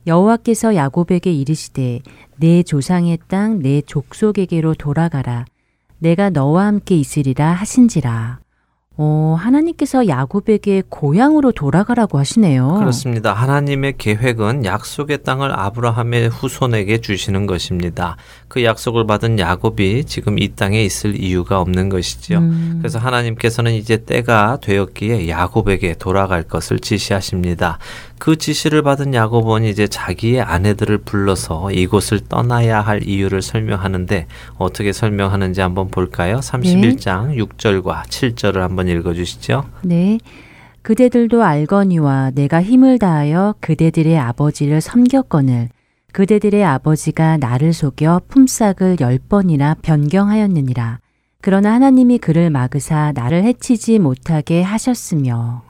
여호와께서 0.06 0.76
야곱에게 0.76 1.34
이르시되 1.34 2.02
내 2.38 2.62
조상의 2.62 3.18
땅 3.28 3.60
내 3.60 3.82
족속에게로 3.82 4.76
돌아가라. 4.76 5.46
내가 5.98 6.30
너와 6.30 6.68
함께 6.68 6.96
있으리라 6.96 7.52
하신지라. 7.54 8.45
어, 8.98 9.36
하나님께서 9.38 10.08
야곱에게 10.08 10.84
고향으로 10.88 11.52
돌아가라고 11.52 12.18
하시네요. 12.18 12.76
그렇습니다. 12.80 13.34
하나님의 13.34 13.96
계획은 13.98 14.64
약속의 14.64 15.24
땅을 15.24 15.52
아브라함의 15.58 16.30
후손에게 16.30 17.02
주시는 17.02 17.46
것입니다. 17.46 18.16
그 18.48 18.64
약속을 18.64 19.06
받은 19.06 19.40
야곱이 19.40 20.06
지금 20.06 20.40
이 20.40 20.56
땅에 20.56 20.82
있을 20.84 21.22
이유가 21.22 21.60
없는 21.60 21.90
것이지요. 21.90 22.38
음. 22.38 22.78
그래서 22.80 22.98
하나님께서는 23.00 23.74
이제 23.74 23.98
때가 23.98 24.60
되었기에 24.62 25.28
야곱에게 25.28 25.96
돌아갈 25.96 26.44
것을 26.44 26.80
지시하십니다. 26.80 27.80
그 28.18 28.38
지시를 28.38 28.82
받은 28.82 29.14
야곱은 29.14 29.64
이제 29.66 29.88
자기의 29.88 30.42
아내들을 30.42 31.00
불러서 31.00 31.72
이곳을 31.72 32.22
떠나야 32.30 32.82
할 32.82 33.08
이유를 33.08 33.42
설명하는데 33.42 34.28
어떻게 34.58 34.94
설명하는지 34.94 35.62
한번 35.62 35.90
볼까요? 35.90 36.40
31장 36.40 37.28
네. 37.28 37.36
6절과 37.38 38.04
7절을 38.04 38.60
한번 38.60 38.88
읽어 38.88 39.14
주시죠. 39.14 39.66
네. 39.84 40.18
그대들도 40.82 41.44
알거니와 41.44 42.32
내가 42.36 42.62
힘을 42.62 43.00
다하여 43.00 43.56
그대들의 43.60 44.18
아버지를 44.18 44.82
섬겼거늘 44.82 45.70
그대들의 46.12 46.64
아버지가 46.64 47.38
나를 47.38 47.74
속여 47.74 48.22
품삯을 48.30 48.98
열 49.02 49.20
번이나 49.28 49.76
변경하였느니라. 49.82 51.00
그러나 51.42 51.74
하나님이 51.74 52.20
그를 52.20 52.50
막으사 52.50 53.12
나를 53.14 53.44
해치지 53.44 54.00
못하게 54.00 54.62
하셨으며 54.62 55.64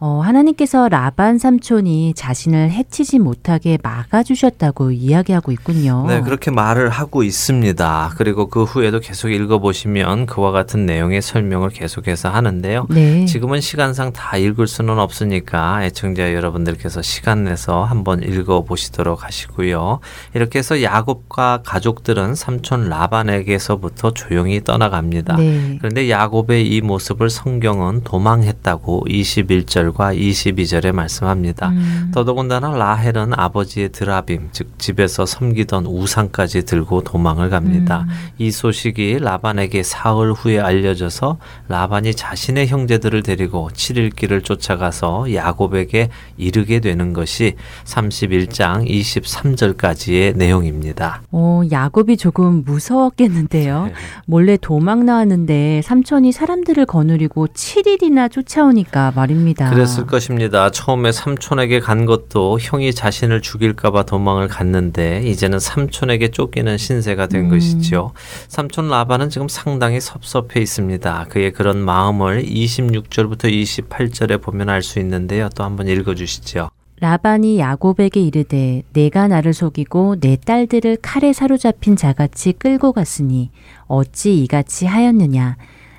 어, 0.00 0.20
하나님께서 0.20 0.88
라반 0.88 1.38
삼촌이 1.38 2.14
자신을 2.14 2.70
해치지 2.70 3.18
못하게 3.18 3.78
막아주셨다고 3.82 4.92
이야기하고 4.92 5.50
있군요. 5.50 6.04
네, 6.06 6.20
그렇게 6.20 6.52
말을 6.52 6.88
하고 6.88 7.24
있습니다. 7.24 8.12
그리고 8.16 8.48
그 8.48 8.62
후에도 8.62 9.00
계속 9.00 9.30
읽어보시면 9.30 10.26
그와 10.26 10.52
같은 10.52 10.86
내용의 10.86 11.20
설명을 11.20 11.70
계속해서 11.70 12.28
하는데요. 12.28 12.86
네. 12.90 13.24
지금은 13.24 13.60
시간상 13.60 14.12
다 14.12 14.36
읽을 14.36 14.68
수는 14.68 15.00
없으니까 15.00 15.84
애청자 15.84 16.32
여러분들께서 16.32 17.02
시간 17.02 17.42
내서 17.44 17.82
한번 17.82 18.22
읽어보시도록 18.22 19.24
하시고요. 19.24 19.98
이렇게 20.34 20.60
해서 20.60 20.80
야곱과 20.80 21.62
가족들은 21.64 22.36
삼촌 22.36 22.88
라반에게서부터 22.88 24.12
조용히 24.14 24.62
떠나갑니다. 24.62 25.36
네. 25.38 25.76
그런데 25.78 26.08
야곱의 26.08 26.68
이 26.68 26.80
모습을 26.82 27.30
성경은 27.30 28.04
도망했다고 28.04 29.06
21절 29.08 29.87
21절과 29.92 30.18
22절에 30.18 30.92
말씀합니다. 30.92 31.68
음. 31.68 32.10
더더군다나 32.12 32.70
라헬은 32.70 33.32
아버지의 33.34 33.90
드라빔, 33.90 34.48
즉 34.52 34.78
집에서 34.78 35.26
섬기던 35.26 35.86
우상까지 35.86 36.64
들고 36.64 37.02
도망을 37.02 37.50
갑니다. 37.50 38.06
음. 38.08 38.14
이 38.38 38.50
소식이 38.50 39.18
라반에게 39.20 39.82
사흘 39.82 40.32
후에 40.32 40.60
알려져서 40.60 41.38
라반이 41.68 42.14
자신의 42.14 42.68
형제들을 42.68 43.22
데리고 43.22 43.70
7일 43.72 44.14
길을 44.14 44.42
쫓아가서 44.42 45.34
야곱에게 45.34 46.08
이르게 46.36 46.80
되는 46.80 47.12
것이 47.12 47.54
31장 47.84 48.88
23절까지의 48.88 50.36
내용입니다. 50.36 51.22
오, 51.30 51.62
야곱이 51.70 52.16
조금 52.16 52.64
무서웠겠는데요. 52.64 53.86
네. 53.86 53.92
몰래 54.26 54.56
도망 54.56 55.06
나왔는데 55.06 55.82
삼촌이 55.82 56.32
사람들을 56.32 56.86
거느리고 56.86 57.48
7일이나 57.48 58.30
쫓아오니까 58.30 59.12
말입니다. 59.14 59.70
그랬을 59.78 60.06
것입니다. 60.06 60.70
처음에 60.70 61.12
삼촌에게 61.12 61.78
간 61.78 62.04
것도 62.04 62.58
형이 62.60 62.92
자신을 62.92 63.42
죽일까봐 63.42 64.04
도망을 64.04 64.48
갔는데 64.48 65.22
이제는 65.24 65.60
삼촌에게 65.60 66.28
쫓기는 66.32 66.76
신세가 66.76 67.28
된 67.28 67.44
음. 67.44 67.50
것이지요. 67.50 68.12
삼촌 68.48 68.88
라반은 68.88 69.30
지금 69.30 69.46
상당히 69.48 70.00
섭섭해 70.00 70.60
있습니다. 70.60 71.26
그의 71.28 71.52
그런 71.52 71.78
마음을 71.78 72.42
26절부터 72.42 73.44
28절에 73.52 74.42
보면 74.42 74.68
알 74.68 74.82
수 74.82 74.98
있는데요. 75.00 75.48
또 75.54 75.64
한번 75.64 75.86
읽어주시죠. 75.86 76.70
라반이 77.00 77.58
야곱에게 77.58 78.20
이르되 78.20 78.82
내가 78.92 79.28
나를 79.28 79.52
속이고 79.52 80.16
내 80.20 80.36
딸들을 80.36 80.98
칼에 81.02 81.32
사로잡힌 81.32 81.94
자같이 81.94 82.52
끌고 82.52 82.92
갔으니 82.92 83.50
어찌 83.86 84.42
이같이 84.42 84.86
하였느냐 84.86 85.56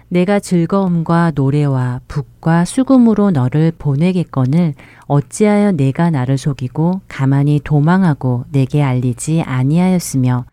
내가 0.10 0.40
즐거움과 0.40 1.32
노래와 1.36 2.02
북과 2.08 2.66
수금으로 2.66 3.32
너를 3.32 3.72
보내겠거늘 3.78 4.74
어찌하여 5.08 5.72
내가 5.72 6.10
나를 6.10 6.38
속이고 6.38 7.02
가만히 7.08 7.60
도망하고 7.64 8.46
내게 8.52 8.82
알리지 8.82 9.44
아니하였으며 9.44 10.46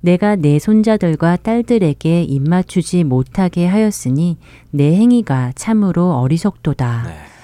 내가 0.00 0.36
내 0.36 0.58
손자들과 0.58 1.36
딸들에게 1.36 2.22
입맞추지 2.22 3.04
못하게 3.04 3.66
하였으니 3.66 4.36
내 4.70 4.94
행위가 4.94 5.52
참으로 5.54 6.12
어리석도다. 6.18 7.04
네. 7.06 7.37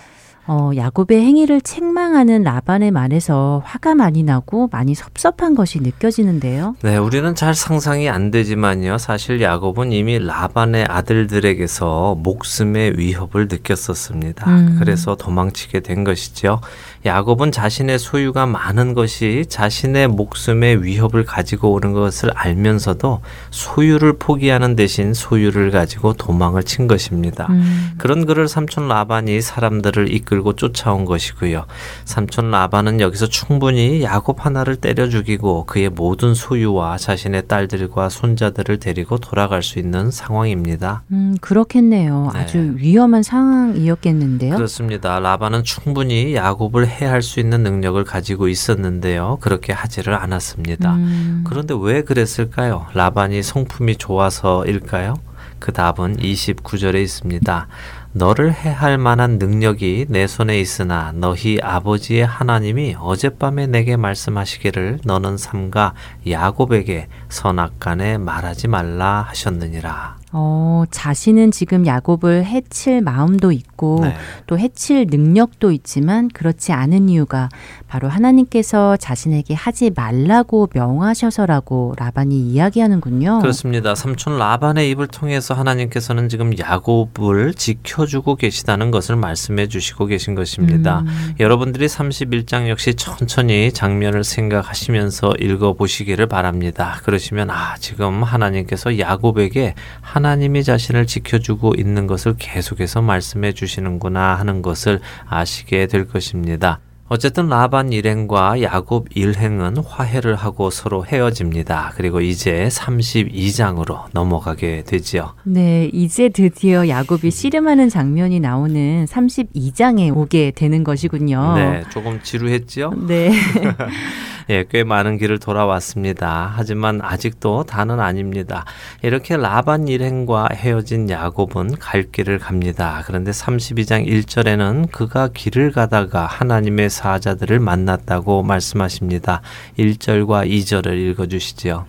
어, 0.47 0.71
야곱의 0.77 1.21
행위를 1.23 1.61
책망하는 1.63 2.43
라반의 2.43 2.91
말에서 2.91 3.63
화가 3.65 3.95
많이 3.95 4.23
나고 4.23 4.69
많이 4.71 4.95
섭섭한 4.95 5.55
것이 5.55 5.81
느껴지는데요. 5.81 6.77
네, 6.83 6.99
우리는 6.99 7.35
잘 7.35 7.55
상상이 7.55 8.11
안 8.11 8.31
되지만요. 8.31 8.99
사실 8.99 9.41
야곱은 9.41 9.93
이미 9.93 10.19
라반의 10.19 10.85
아들들에게서 10.89 12.17
목숨의 12.23 12.99
위협을 12.99 13.49
느꼈었습니다. 13.49 14.51
음. 14.51 14.77
그래서 14.79 15.17
도망치게 15.17 15.81
된 15.81 16.05
것이죠. 16.05 16.61
야곱은 17.07 17.53
자신의 17.53 17.99
소유가 17.99 18.47
많은 18.47 18.95
것이 18.95 19.45
자신의 19.49 20.09
목숨의 20.09 20.83
위협을 20.83 21.25
가지고 21.25 21.73
오는 21.73 21.93
것을 21.93 22.31
알면서도 22.35 23.21
소유를 23.51 24.19
포기하는 24.19 24.77
대신 24.77 25.15
소유를 25.15 25.71
가지고 25.71 26.13
도망을 26.15 26.63
친 26.65 26.87
것입니다. 26.87 27.47
음. 27.51 27.93
그런 27.99 28.27
그를 28.27 28.49
삼촌 28.49 28.89
라반이 28.89 29.41
사람들을 29.41 30.13
이끌고 30.35 30.55
쫓아온 30.55 31.05
것이고요. 31.05 31.67
삼촌 32.05 32.51
라반은 32.51 33.01
여기서 33.01 33.29
충분히 33.29 34.03
야곱 34.03 34.45
하나를 34.45 34.77
때려 34.77 35.09
죽이고 35.09 35.67
그의 35.67 35.89
모든 35.89 36.35
소유와 36.35 36.99
자신의 36.99 37.47
딸들과 37.47 38.09
손자들을 38.09 38.79
데리고 38.79 39.19
돌아갈 39.19 39.63
수 39.63 39.79
있는 39.79 40.11
상황입니다. 40.11 41.05
음, 41.13 41.37
그렇겠네요. 41.41 42.31
네. 42.35 42.41
아주 42.41 42.75
위험한 42.77 43.23
상황이었겠는데요. 43.23 44.57
그렇습니다. 44.57 45.21
라반은 45.21 45.63
충분히 45.63 46.35
야곱을 46.35 46.89
해할 46.89 47.23
수 47.23 47.41
있는 47.41 47.63
능력을 47.63 48.03
가지고 48.05 48.49
있었는데요. 48.49 49.39
그렇게 49.41 49.73
하지를 49.73 50.15
않았습니다. 50.15 50.95
음. 50.95 51.45
그런데 51.47 51.75
왜 51.79 52.03
그랬을까요? 52.03 52.87
라반이 52.95 53.43
성품이 53.43 53.97
좋아서일까요? 53.97 55.15
그 55.59 55.73
답은 55.73 56.19
29절에 56.19 57.01
있습니다. 57.03 57.69
너를 58.17 58.55
해할 58.55 58.97
만한 58.97 59.39
능력이 59.39 60.07
내 60.09 60.29
손에 60.29 60.61
있으나 60.61 61.13
너희 61.17 61.59
아버지의 61.61 62.25
하나님이 62.25 62.95
어젯밤에 63.01 63.67
내게 63.67 63.97
말씀하시기를 63.97 65.01
너는 65.05 65.37
삼가 65.37 65.95
야곱에게 66.29 67.09
선악간에 67.29 68.19
말하지 68.19 68.69
말라 68.69 69.27
하셨느니라. 69.29 70.19
어, 70.31 70.85
자신은 70.91 71.51
지금 71.51 71.87
야곱을 71.87 72.45
해칠 72.45 73.01
마음도 73.01 73.51
있고 73.51 74.01
네. 74.03 74.15
또 74.47 74.59
해칠 74.59 75.07
능력도 75.09 75.73
있지만 75.73 76.29
그렇지 76.29 76.73
않은 76.73 77.09
이유가 77.09 77.49
바로 77.95 78.09
하나님께서 78.09 78.97
자신에게 78.97 79.55
하지 79.55 79.93
말라고 79.95 80.69
명하셔서라고 80.75 81.95
라반이 81.97 82.41
이야기하는군요. 82.41 83.39
그렇습니다. 83.39 83.95
삼촌 83.95 84.37
라반의 84.37 84.91
입을 84.91 85.07
통해서 85.07 85.55
하나님께서는 85.55 86.29
지금 86.29 86.59
야곱을 86.59 87.55
지켜주고 87.55 88.35
계시다는 88.35 88.91
것을 88.91 89.15
말씀해 89.15 89.69
주시고 89.69 90.07
계신 90.07 90.35
것입니다. 90.35 91.05
음. 91.07 91.35
여러분들이 91.39 91.87
31장 91.87 92.69
역시 92.69 92.97
천천히 92.97 93.71
장면을 93.71 94.25
생각하시면서 94.25 95.35
읽어 95.39 95.75
보시기를 95.75 96.27
바랍니다. 96.27 96.99
그러시면 97.05 97.51
아, 97.51 97.77
지금 97.79 98.25
하나님께서 98.25 98.99
야곱에게 98.99 99.77
하나님이 100.01 100.65
자신을 100.65 101.07
지켜주고 101.07 101.75
있는 101.79 102.09
것을 102.09 102.35
계속해서 102.41 103.03
말씀해 103.03 103.53
주시는구나 103.53 104.35
하는 104.35 104.63
것을 104.63 104.99
아시게 105.29 105.87
될 105.87 106.09
것입니다. 106.09 106.81
어쨌든 107.09 107.49
라반 107.49 107.93
일행과 107.93 108.63
야곱 108.63 109.09
일행은 109.15 109.77
화해를 109.77 110.37
하고 110.37 110.71
서로 110.71 111.05
헤어집니다. 111.05 111.93
그리고 111.97 112.21
이제 112.23 112.67
32장으로 112.71 114.05
넘어가게 114.13 114.85
되지요. 114.85 115.35
네, 115.45 115.91
이제 115.93 116.31
드디어 116.31 116.89
야곱이 116.89 117.31
씨름하는 117.31 117.91
장면이 117.91 118.41
나오는 118.41 119.05
32장에 119.05 120.17
오게 120.17 120.53
되는 120.57 120.83
것이군요. 120.83 121.55
네, 121.57 121.83
조금 121.91 122.21
지루했지요? 122.23 122.93
네. 123.07 123.33
예, 124.51 124.65
꽤 124.69 124.85
많은 124.85 125.17
길을 125.19 125.39
돌아왔습니다. 125.39 126.53
하지만 126.55 127.01
아직도 127.03 127.65
다는 127.65 128.01
아닙니다. 128.01 128.65
이렇게 129.03 129.37
라반 129.37 129.89
일행과 129.89 130.49
헤어진 130.53 131.09
야곱은 131.09 131.77
갈 131.79 132.11
길을 132.11 132.39
갑니다. 132.39 133.03
그런데 133.07 133.31
32장 133.31 134.07
1절에는 134.07 134.91
그가 134.91 135.29
길을 135.29 135.73
가다가 135.73 136.27
하나님의 136.27 136.91
사자들을 136.91 137.59
만났다고 137.59 138.43
말씀하십니다. 138.43 139.41
1절과 139.79 140.49
2절을 140.49 141.11
읽어 141.11 141.27
주시지요. 141.27 141.87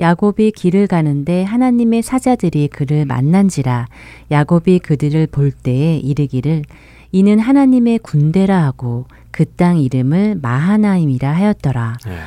야곱이 0.00 0.52
길을 0.52 0.86
가는데 0.86 1.42
하나님의 1.42 2.02
사자들이 2.02 2.68
그를 2.68 3.04
만난지라 3.04 3.88
야곱이 4.30 4.78
그들을 4.78 5.26
볼 5.26 5.50
때에 5.50 5.96
이르기를 5.96 6.62
이는 7.10 7.38
하나님의 7.38 7.98
군대라 8.00 8.62
하고 8.62 9.06
그 9.38 9.44
땅 9.44 9.78
이름을 9.78 10.34
마하나임이라 10.42 11.30
하였더라. 11.32 11.98
네. 12.06 12.18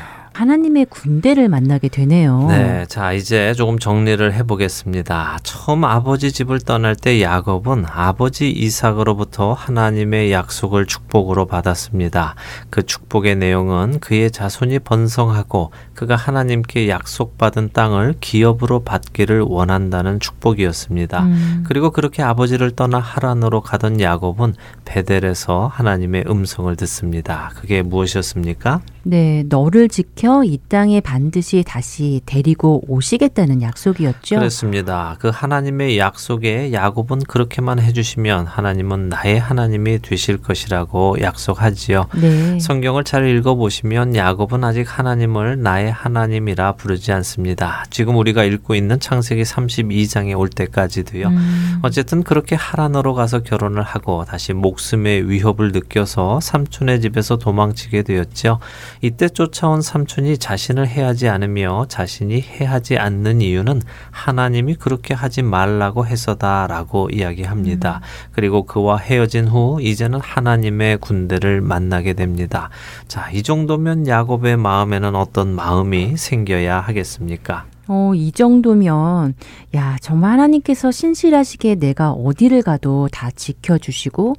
하나님의 0.41 0.87
군대를 0.89 1.49
만나게 1.49 1.87
되네요. 1.87 2.47
네, 2.49 2.87
자 2.87 3.13
이제 3.13 3.53
조금 3.53 3.77
정리를 3.77 4.33
해보겠습니다. 4.33 5.37
처음 5.43 5.83
아버지 5.83 6.31
집을 6.31 6.59
떠날 6.61 6.95
때 6.95 7.21
야곱은 7.21 7.85
아버지 7.87 8.49
이삭으로부터 8.49 9.53
하나님의 9.53 10.31
약속을 10.31 10.87
축복으로 10.87 11.45
받았습니다. 11.45 12.33
그 12.71 12.83
축복의 12.83 13.35
내용은 13.35 13.99
그의 13.99 14.31
자손이 14.31 14.79
번성하고 14.79 15.69
그가 15.93 16.15
하나님께 16.15 16.89
약속받은 16.89 17.69
땅을 17.73 18.15
기업으로 18.19 18.83
받기를 18.83 19.41
원한다는 19.41 20.19
축복이었습니다. 20.19 21.21
음. 21.21 21.63
그리고 21.67 21.91
그렇게 21.91 22.23
아버지를 22.23 22.71
떠나 22.71 22.97
하란으로 22.97 23.61
가던 23.61 24.01
야곱은 24.01 24.55
베델에서 24.85 25.69
하나님의 25.71 26.23
음성을 26.27 26.75
듣습니다. 26.77 27.51
그게 27.57 27.83
무엇이었습니까? 27.83 28.81
네, 29.03 29.43
너를 29.49 29.89
지켜 29.89 30.43
이 30.43 30.59
땅에 30.69 31.01
반드시 31.01 31.63
다시 31.65 32.21
데리고 32.25 32.83
오시겠다는 32.87 33.61
약속이었죠. 33.61 34.35
그렇습니다. 34.35 35.15
그 35.19 35.29
하나님의 35.29 35.97
약속에 35.97 36.71
야곱은 36.71 37.19
그렇게만 37.27 37.79
해주시면 37.79 38.47
하나님은 38.47 39.09
나의 39.09 39.39
하나님이 39.39 39.99
되실 39.99 40.37
것이라고 40.37 41.17
약속하지요. 41.19 42.07
네. 42.21 42.59
성경을 42.59 43.03
잘 43.03 43.27
읽어보시면 43.27 44.15
야곱은 44.15 44.63
아직 44.63 44.85
하나님을 44.87 45.61
나의 45.61 45.91
하나님이라 45.91 46.73
부르지 46.73 47.11
않습니다. 47.11 47.83
지금 47.89 48.17
우리가 48.17 48.43
읽고 48.43 48.75
있는 48.75 48.99
창세기 48.99 49.41
32장에 49.43 50.37
올 50.37 50.49
때까지도요. 50.49 51.27
음. 51.27 51.79
어쨌든 51.81 52.23
그렇게 52.23 52.55
하란으로 52.55 53.13
가서 53.15 53.39
결혼을 53.39 53.81
하고 53.81 54.25
다시 54.25 54.53
목숨의 54.53 55.29
위협을 55.29 55.71
느껴서 55.71 56.39
삼촌의 56.39 57.01
집에서 57.01 57.37
도망치게 57.37 58.03
되었죠. 58.03 58.59
이때 59.01 59.27
쫓아온 59.27 59.81
삼촌이 59.81 60.37
자신을 60.37 60.87
해하지 60.87 61.27
않으며 61.27 61.85
자신이 61.89 62.41
해하지 62.41 62.97
않는 62.97 63.41
이유는 63.41 63.81
하나님이 64.11 64.75
그렇게 64.75 65.13
하지 65.13 65.41
말라고 65.41 66.05
해서다라고 66.05 67.09
이야기합니다. 67.11 68.01
그리고 68.31 68.63
그와 68.63 68.97
헤어진 68.97 69.47
후 69.47 69.79
이제는 69.81 70.19
하나님의 70.21 70.97
군대를 70.97 71.61
만나게 71.61 72.13
됩니다. 72.13 72.69
자, 73.07 73.29
이 73.31 73.41
정도면 73.41 74.07
야곱의 74.07 74.57
마음에는 74.57 75.15
어떤 75.15 75.55
마음이 75.55 76.15
생겨야 76.17 76.79
하겠습니까? 76.79 77.65
어, 77.87 78.13
이 78.15 78.31
정도면, 78.31 79.33
야, 79.75 79.97
정말 79.99 80.33
하나님께서 80.33 80.91
신실하시게 80.91 81.75
내가 81.75 82.11
어디를 82.11 82.61
가도 82.61 83.09
다 83.11 83.29
지켜주시고, 83.31 84.35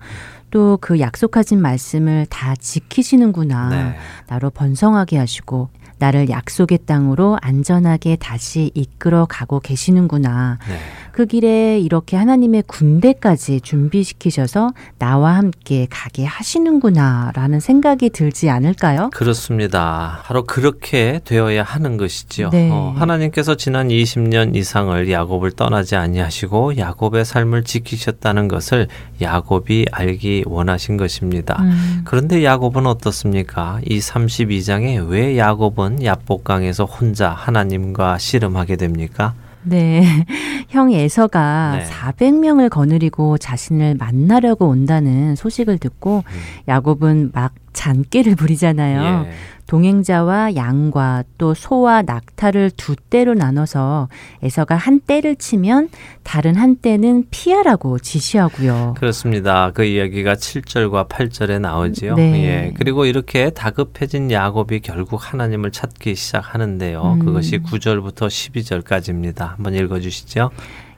또 0.53 0.79
그 0.81 1.01
약속하신 1.01 1.61
말씀을 1.61 2.27
다 2.27 2.55
지키시는구나. 2.55 3.69
네. 3.71 3.97
나로 4.29 4.51
번성하게 4.51 5.19
하시고, 5.19 5.71
나를 6.03 6.29
약속의 6.29 6.81
땅으로 6.85 7.39
안전하게 7.43 8.17
다시 8.17 8.73
이끌어 8.75 9.25
가고 9.29 9.61
계시는구나. 9.61 10.59
네. 10.69 10.77
그 11.13 11.27
길에 11.27 11.79
이렇게 11.79 12.17
하나님의 12.17 12.65
군대까지 12.67 13.61
준비시키셔서 13.61 14.73
나와 14.99 15.37
함께 15.37 15.87
가게 15.89 16.25
하시는구나. 16.25 17.31
라는 17.37 17.61
생각이 17.61 18.11
들지 18.11 18.51
않을까요? 18.51 19.11
그렇습니다. 19.11 20.23
바로 20.25 20.43
그렇게 20.43 21.21
되어야 21.25 21.63
하는 21.63 21.99
것이지요. 21.99 22.51
네. 22.51 22.69
어, 22.73 22.93
하나님께서 22.97 23.55
지난 23.55 23.87
20년 23.87 24.57
이상을 24.57 25.09
야곱을 25.09 25.53
떠나지 25.53 25.95
아니하시고 25.95 26.79
야곱의 26.79 27.25
삶을 27.25 27.63
지키셨다는 27.63 28.49
것을 28.49 28.89
야곱이 29.21 29.87
알기 29.93 30.45
원하신 30.47 30.97
것입니다. 30.97 31.63
음. 31.63 32.03
그런데 32.05 32.43
야곱은 32.43 32.87
어떻습니까? 32.87 33.79
이 33.87 33.99
32장에 34.01 35.09
왜 35.09 35.39
야곱은 35.39 35.92
야복강에서 36.03 36.85
혼자 36.85 37.31
하나님과 37.31 38.19
씨름하게 38.19 38.77
됩니까? 38.77 39.35
네. 39.63 40.03
형 40.69 40.91
에서가 40.93 41.77
네. 41.79 41.85
400명을 41.85 42.69
거느리고 42.71 43.39
자신을 43.39 43.97
만나려고 43.97 44.69
온다는 44.69 45.37
소식을 45.37 45.79
듣고 45.79 46.25
음. 46.27 46.41
야곱은 46.69 47.31
막 47.35 47.53
잔꾀를 47.73 48.37
부리잖아요. 48.37 49.27
예. 49.27 49.33
동행자와 49.67 50.55
양과 50.55 51.25
또 51.39 51.55
소와 51.55 52.03
낙타를 52.03 52.73
두 52.77 52.95
떼로 52.95 53.35
나눠서 53.35 54.09
에서가 54.43 54.77
한 54.77 55.01
떼를 55.07 55.37
치면 55.37 55.89
다른 56.23 56.57
한 56.57 56.77
떼는 56.81 57.29
피하라고 57.31 57.99
지시하고요. 57.99 58.97
그렇습니다. 58.99 59.71
그 59.73 59.85
이야기가 59.85 60.35
7절과 60.35 61.09
8절에 61.09 61.61
나오지요. 61.61 62.17
네. 62.17 62.45
예. 62.45 62.75
그리고 62.77 63.07
이렇게 63.07 63.51
다급해진 63.51 64.31
야곱이 64.31 64.81
결국 64.81 65.33
하나님을 65.33 65.71
찾기 65.71 66.17
시작하는데요. 66.17 67.15
음. 67.15 67.25
그것이 67.25 67.61
9절부터 67.61 68.27
12절까지입니다. 68.27 69.57
한번 69.57 69.75
읽어 69.75 70.01
주시죠. 70.01 70.51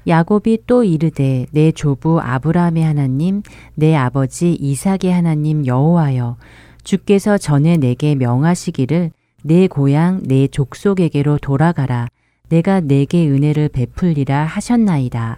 야곱이 0.07 0.59
또 0.67 0.85
이르되 0.85 1.47
내 1.53 1.73
조부 1.73 2.21
아브라함의 2.21 2.83
하나님 2.83 3.43
내 3.75 3.95
아버지 3.95 4.53
이삭의 4.53 5.13
하나님 5.13 5.65
여호와여 5.65 6.37
주께서 6.85 7.39
전에 7.39 7.77
내게 7.77 8.15
명하시기를 8.15 9.11
내 9.43 9.67
고향 9.67 10.23
내 10.23 10.47
족속에게로 10.47 11.39
돌아가라 11.39 12.09
내가 12.49 12.81
내게 12.81 13.27
은혜를 13.29 13.71
베풀리라 13.71 14.45
하셨나이다 14.45 15.37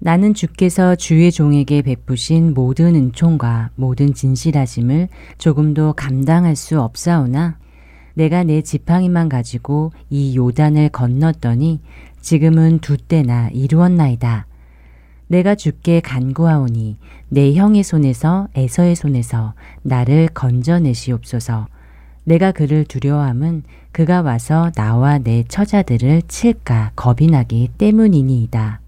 나는 0.00 0.32
주께서 0.32 0.94
주의 0.94 1.30
종에게 1.30 1.82
베푸신 1.82 2.54
모든 2.54 2.94
은총과 2.94 3.70
모든 3.76 4.14
진실하심을 4.14 5.08
조금도 5.36 5.92
감당할 5.92 6.56
수 6.56 6.80
없사오나 6.80 7.58
내가 8.14 8.42
내 8.42 8.62
지팡이만 8.62 9.28
가지고 9.28 9.92
이 10.08 10.36
요단을 10.36 10.88
건넜더니 10.88 11.80
지금은 12.20 12.80
두 12.80 12.96
때나 12.96 13.48
이루었나이다. 13.52 14.46
내가 15.28 15.54
주께 15.54 16.00
간구하오니 16.00 16.98
내 17.30 17.54
형의 17.54 17.82
손에서 17.82 18.48
에서의 18.54 18.94
손에서 18.96 19.54
나를 19.82 20.28
건져내시옵소서. 20.34 21.66
내가 22.24 22.52
그를 22.52 22.84
두려워함은 22.84 23.62
그가 23.92 24.20
와서 24.20 24.70
나와 24.76 25.18
내 25.18 25.44
처자들을 25.44 26.22
칠까 26.28 26.92
겁이 26.96 27.28
나기 27.30 27.68
때문이니이다. 27.78 28.80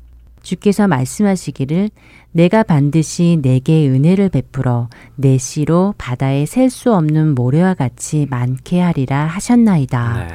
주께서 0.42 0.88
말씀하시기를 0.88 1.90
내가 2.32 2.62
반드시 2.64 3.38
내게 3.40 3.88
은혜를 3.88 4.28
베풀어 4.28 4.88
내 5.14 5.38
씨로 5.38 5.94
바다에 5.98 6.46
셀 6.46 6.68
수 6.68 6.92
없는 6.94 7.34
모래와 7.34 7.74
같이 7.74 8.26
많게 8.28 8.80
하리라 8.80 9.26
하셨나이다. 9.26 10.26
네. 10.26 10.34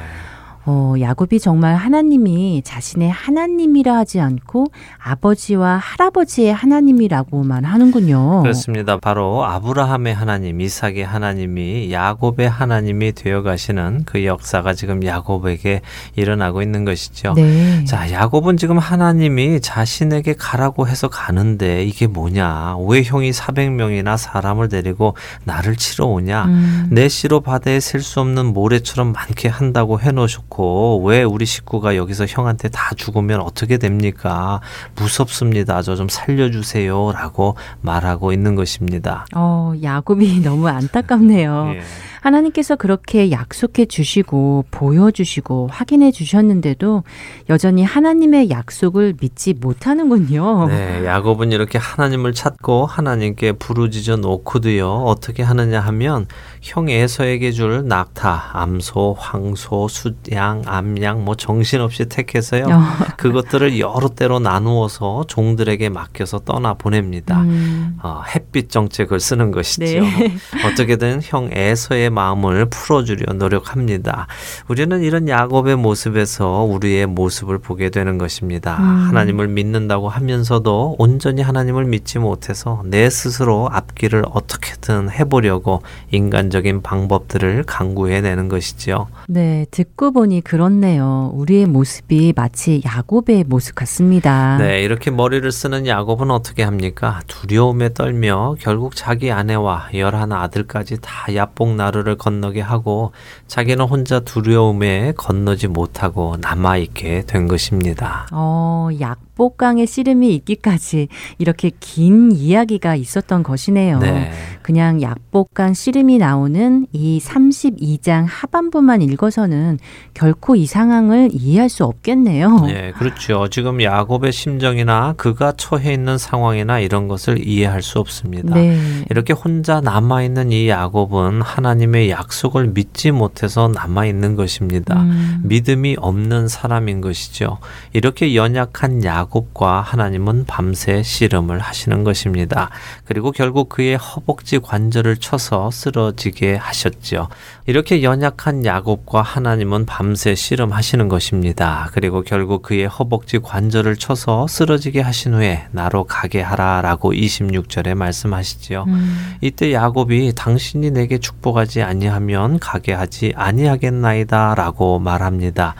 어, 0.70 0.92
야곱이 1.00 1.40
정말 1.40 1.76
하나님이 1.76 2.60
자신의 2.62 3.08
하나님이라 3.10 3.96
하지 3.96 4.20
않고 4.20 4.66
아버지와 5.02 5.78
할아버지의 5.78 6.52
하나님이라고만 6.52 7.64
하는군요. 7.64 8.42
그렇습니다. 8.42 8.98
바로 8.98 9.46
아브라함의 9.46 10.14
하나님, 10.14 10.60
이삭의 10.60 11.06
하나님이 11.06 11.90
야곱의 11.90 12.50
하나님이 12.50 13.12
되어 13.12 13.40
가시는 13.42 14.02
그 14.04 14.26
역사가 14.26 14.74
지금 14.74 15.02
야곱에게 15.02 15.80
일어나고 16.16 16.60
있는 16.60 16.84
것이죠. 16.84 17.32
네. 17.34 17.82
자, 17.86 18.12
야곱은 18.12 18.58
지금 18.58 18.76
하나님이 18.76 19.62
자신에게 19.62 20.34
가라고 20.34 20.86
해서 20.86 21.08
가는데 21.08 21.82
이게 21.84 22.06
뭐냐? 22.06 22.76
왜 22.86 23.02
형이 23.04 23.30
400명이나 23.30 24.18
사람을 24.18 24.68
데리고 24.68 25.16
나를 25.44 25.76
치러 25.76 26.04
오냐? 26.04 26.44
음, 26.44 26.88
내 26.90 27.08
씨로 27.08 27.40
바다에 27.40 27.80
셀 27.80 27.98
수 28.02 28.20
없는 28.20 28.46
모래처럼 28.52 29.12
많게 29.12 29.48
한다고 29.48 29.98
해 30.00 30.12
놓으셨고 30.12 30.57
왜 30.62 31.22
우리 31.22 31.46
식구가 31.46 31.96
여기서 31.96 32.26
형한테 32.26 32.68
다 32.68 32.90
죽으면 32.96 33.40
어떻게 33.40 33.78
됩니까? 33.78 34.60
무섭습니다. 34.96 35.82
저 35.82 35.94
좀 35.98 36.08
살려주세요라고 36.08 37.56
말하고 37.80 38.32
있는 38.32 38.54
것입니다. 38.54 39.26
어, 39.34 39.72
야곱이 39.82 40.40
너무 40.40 40.68
안타깝네요. 40.68 41.72
예. 41.76 41.80
하나님께서 42.20 42.76
그렇게 42.76 43.30
약속해 43.30 43.86
주시고 43.86 44.66
보여주시고 44.70 45.68
확인해 45.70 46.10
주셨는데도 46.10 47.04
여전히 47.48 47.84
하나님의 47.84 48.50
약속을 48.50 49.14
믿지 49.20 49.54
못하는군요. 49.54 50.68
네, 50.68 51.04
야곱은 51.04 51.52
이렇게 51.52 51.78
하나님을 51.78 52.32
찾고 52.32 52.86
하나님께 52.86 53.52
부르짖어 53.52 54.16
놓고도요. 54.16 54.88
어떻게 54.88 55.42
하느냐 55.42 55.80
하면 55.80 56.26
형 56.62 56.88
에서에게 56.88 57.52
줄 57.52 57.86
낙타, 57.86 58.50
암소, 58.52 59.16
황소, 59.18 59.88
숫양, 59.88 60.62
암양 60.66 61.24
뭐 61.24 61.34
정신없이 61.34 62.06
택해서요. 62.06 62.64
어, 62.64 62.80
그것들을 63.16 63.78
여러 63.78 64.08
때로 64.08 64.38
나누어서 64.38 65.24
종들에게 65.28 65.88
맡겨서 65.88 66.40
떠나 66.40 66.74
보냅니다. 66.74 67.40
음, 67.42 67.98
어, 68.02 68.22
햇빛 68.34 68.70
정책을 68.70 69.20
쓰는 69.20 69.50
것이죠. 69.50 69.84
네. 69.84 70.36
어떻게든 70.64 71.20
형 71.22 71.50
에서의 71.52 72.07
우리의 72.08 72.10
마음을 72.10 72.66
풀어주려 72.66 73.34
노력합니다. 73.34 74.26
우리는 74.68 75.02
이런 75.02 75.28
야곱의 75.28 75.76
모습에서 75.76 76.62
우리의 76.62 77.06
모습을 77.06 77.58
보게 77.58 77.90
되는 77.90 78.18
것입니다. 78.18 78.76
음. 78.78 79.08
하나님을 79.08 79.48
믿는다고 79.48 80.08
하면서도 80.08 80.96
온전히 80.98 81.42
하나님을 81.42 81.84
믿지 81.84 82.18
못해서 82.18 82.82
내 82.84 83.08
스스로 83.10 83.68
앞길을 83.70 84.24
어떻게든 84.32 85.10
해보려고 85.10 85.82
인간적인 86.10 86.82
방법들을 86.82 87.64
강구해내는 87.64 88.48
것이지요. 88.48 89.08
네, 89.28 89.66
듣고 89.70 90.12
보니 90.12 90.42
그렇네요. 90.42 91.30
우리의 91.34 91.66
모습이 91.66 92.32
마치 92.34 92.82
야곱의 92.84 93.44
모습 93.46 93.74
같습니다. 93.74 94.56
네, 94.58 94.82
이렇게 94.82 95.10
머리를 95.10 95.50
쓰는 95.52 95.86
야곱은 95.86 96.30
어떻게 96.30 96.62
합니까? 96.62 97.20
두려움에 97.26 97.92
떨며 97.92 98.56
결국 98.58 98.96
자기 98.96 99.30
아내와 99.30 99.88
열한 99.94 100.32
아들까지 100.32 100.98
다 101.00 101.34
야복 101.34 101.74
나루 101.74 101.97
를 102.04 102.16
건너게 102.16 102.60
하고 102.60 103.12
자기는 103.46 103.84
혼자 103.84 104.20
두려움에 104.20 105.12
건너지 105.16 105.66
못하고 105.66 106.36
남아있게 106.40 107.24
된 107.26 107.48
것입니다. 107.48 108.26
어, 108.32 108.88
약 109.00 109.18
복강의 109.38 109.86
씨름이 109.86 110.34
있기까지 110.34 111.08
이렇게 111.38 111.70
긴 111.78 112.32
이야기가 112.32 112.96
있었던 112.96 113.44
것이네요. 113.44 114.00
네. 114.00 114.32
그냥 114.62 115.00
약복강 115.00 115.74
씨름이 115.74 116.18
나오는 116.18 116.86
이 116.92 117.20
32장 117.20 118.26
하반부만 118.28 119.00
읽어서는 119.00 119.78
결코 120.12 120.56
이 120.56 120.66
상황을 120.66 121.30
이해할 121.32 121.68
수 121.68 121.84
없겠네요. 121.84 122.66
네, 122.66 122.92
그렇죠. 122.98 123.48
지금 123.48 123.80
야곱의 123.80 124.32
심정이나 124.32 125.14
그가 125.16 125.52
처해 125.52 125.94
있는 125.94 126.18
상황이나 126.18 126.80
이런 126.80 127.06
것을 127.06 127.46
이해할 127.46 127.80
수 127.80 128.00
없습니다. 128.00 128.56
네. 128.56 128.76
이렇게 129.08 129.32
혼자 129.32 129.80
남아 129.80 130.24
있는 130.24 130.50
이 130.50 130.68
야곱은 130.68 131.42
하나님의 131.42 132.10
약속을 132.10 132.68
믿지 132.74 133.12
못해서 133.12 133.68
남아 133.68 134.06
있는 134.06 134.34
것입니다. 134.34 135.00
음. 135.00 135.40
믿음이 135.44 135.96
없는 136.00 136.48
사람인 136.48 137.00
것이죠. 137.00 137.58
이렇게 137.92 138.34
연약한 138.34 139.04
야곱 139.04 139.27
과 139.54 139.80
하나님은 139.80 140.44
밤새 140.46 141.02
씨름을 141.02 141.58
하시는 141.58 142.04
것입니다. 142.04 142.70
그리고 143.04 143.30
결국 143.32 143.68
그의 143.68 143.96
허벅지 143.96 144.58
관절을 144.58 145.16
쳐서 145.16 145.70
쓰러지게 145.70 146.56
하셨죠. 146.56 147.28
이렇게 147.66 148.02
연약한 148.02 148.64
야곱과 148.64 149.22
하나님은 149.22 149.86
밤새 149.86 150.34
씨름하시는 150.34 151.08
것입니다. 151.08 151.90
그리고 151.92 152.22
결국 152.22 152.62
그의 152.62 152.86
허벅지 152.86 153.38
관절을 153.38 153.96
쳐서 153.96 154.46
쓰러지게 154.46 155.00
하신 155.00 155.34
후에 155.34 155.66
나로 155.72 156.04
가게 156.04 156.40
하라라고 156.40 157.12
26절에 157.12 157.94
말씀하시지요. 157.94 158.84
음. 158.88 159.36
이때 159.40 159.72
야곱이 159.72 160.32
당신이 160.34 160.90
내게 160.90 161.18
축복하지 161.18 161.82
아니하면 161.82 162.58
가게 162.58 162.92
하지 162.92 163.32
아니하겠나이다라고 163.36 164.98
말합니다. 164.98 165.74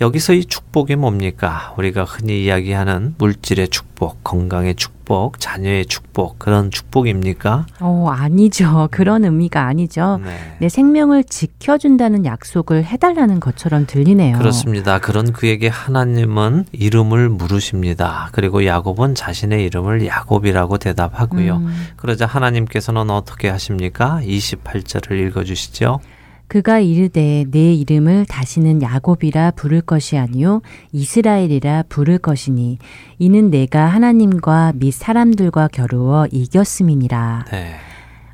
여기서 0.00 0.32
이 0.34 0.44
축복이 0.44 0.94
뭡니까? 0.94 1.74
우리가 1.76 2.04
흔히 2.04 2.44
이야기하는 2.44 3.16
물질의 3.18 3.68
축복, 3.68 4.22
건강의 4.22 4.76
축복, 4.76 5.40
자녀의 5.40 5.86
축복, 5.86 6.38
그런 6.38 6.70
축복입니까? 6.70 7.66
어, 7.80 8.08
아니죠. 8.08 8.86
그런 8.92 9.24
의미가 9.24 9.66
아니죠. 9.66 10.20
네. 10.22 10.56
내 10.60 10.68
생명을 10.68 11.24
지켜준다는 11.24 12.24
약속을 12.24 12.84
해달라는 12.84 13.40
것처럼 13.40 13.86
들리네요. 13.86 14.38
그렇습니다. 14.38 15.00
그런 15.00 15.32
그에게 15.32 15.66
하나님은 15.66 16.66
이름을 16.70 17.28
물으십니다. 17.30 18.28
그리고 18.30 18.64
야곱은 18.64 19.16
자신의 19.16 19.64
이름을 19.64 20.06
야곱이라고 20.06 20.78
대답하고요. 20.78 21.56
음. 21.56 21.86
그러자 21.96 22.26
하나님께서는 22.26 23.10
어떻게 23.10 23.48
하십니까? 23.48 24.20
28절을 24.22 25.26
읽어주시죠. 25.26 25.98
그가 26.48 26.80
이르되 26.80 27.44
내 27.50 27.74
이름을 27.74 28.24
다시는 28.26 28.82
야곱이라 28.82 29.52
부를 29.52 29.82
것이 29.82 30.16
아니요 30.16 30.62
이스라엘이라 30.92 31.84
부를 31.88 32.18
것이니 32.18 32.78
이는 33.18 33.50
내가 33.50 33.86
하나님과 33.86 34.72
및 34.76 34.92
사람들과 34.92 35.68
겨루어 35.68 36.26
이겼음이니라. 36.30 37.44
네. 37.50 37.76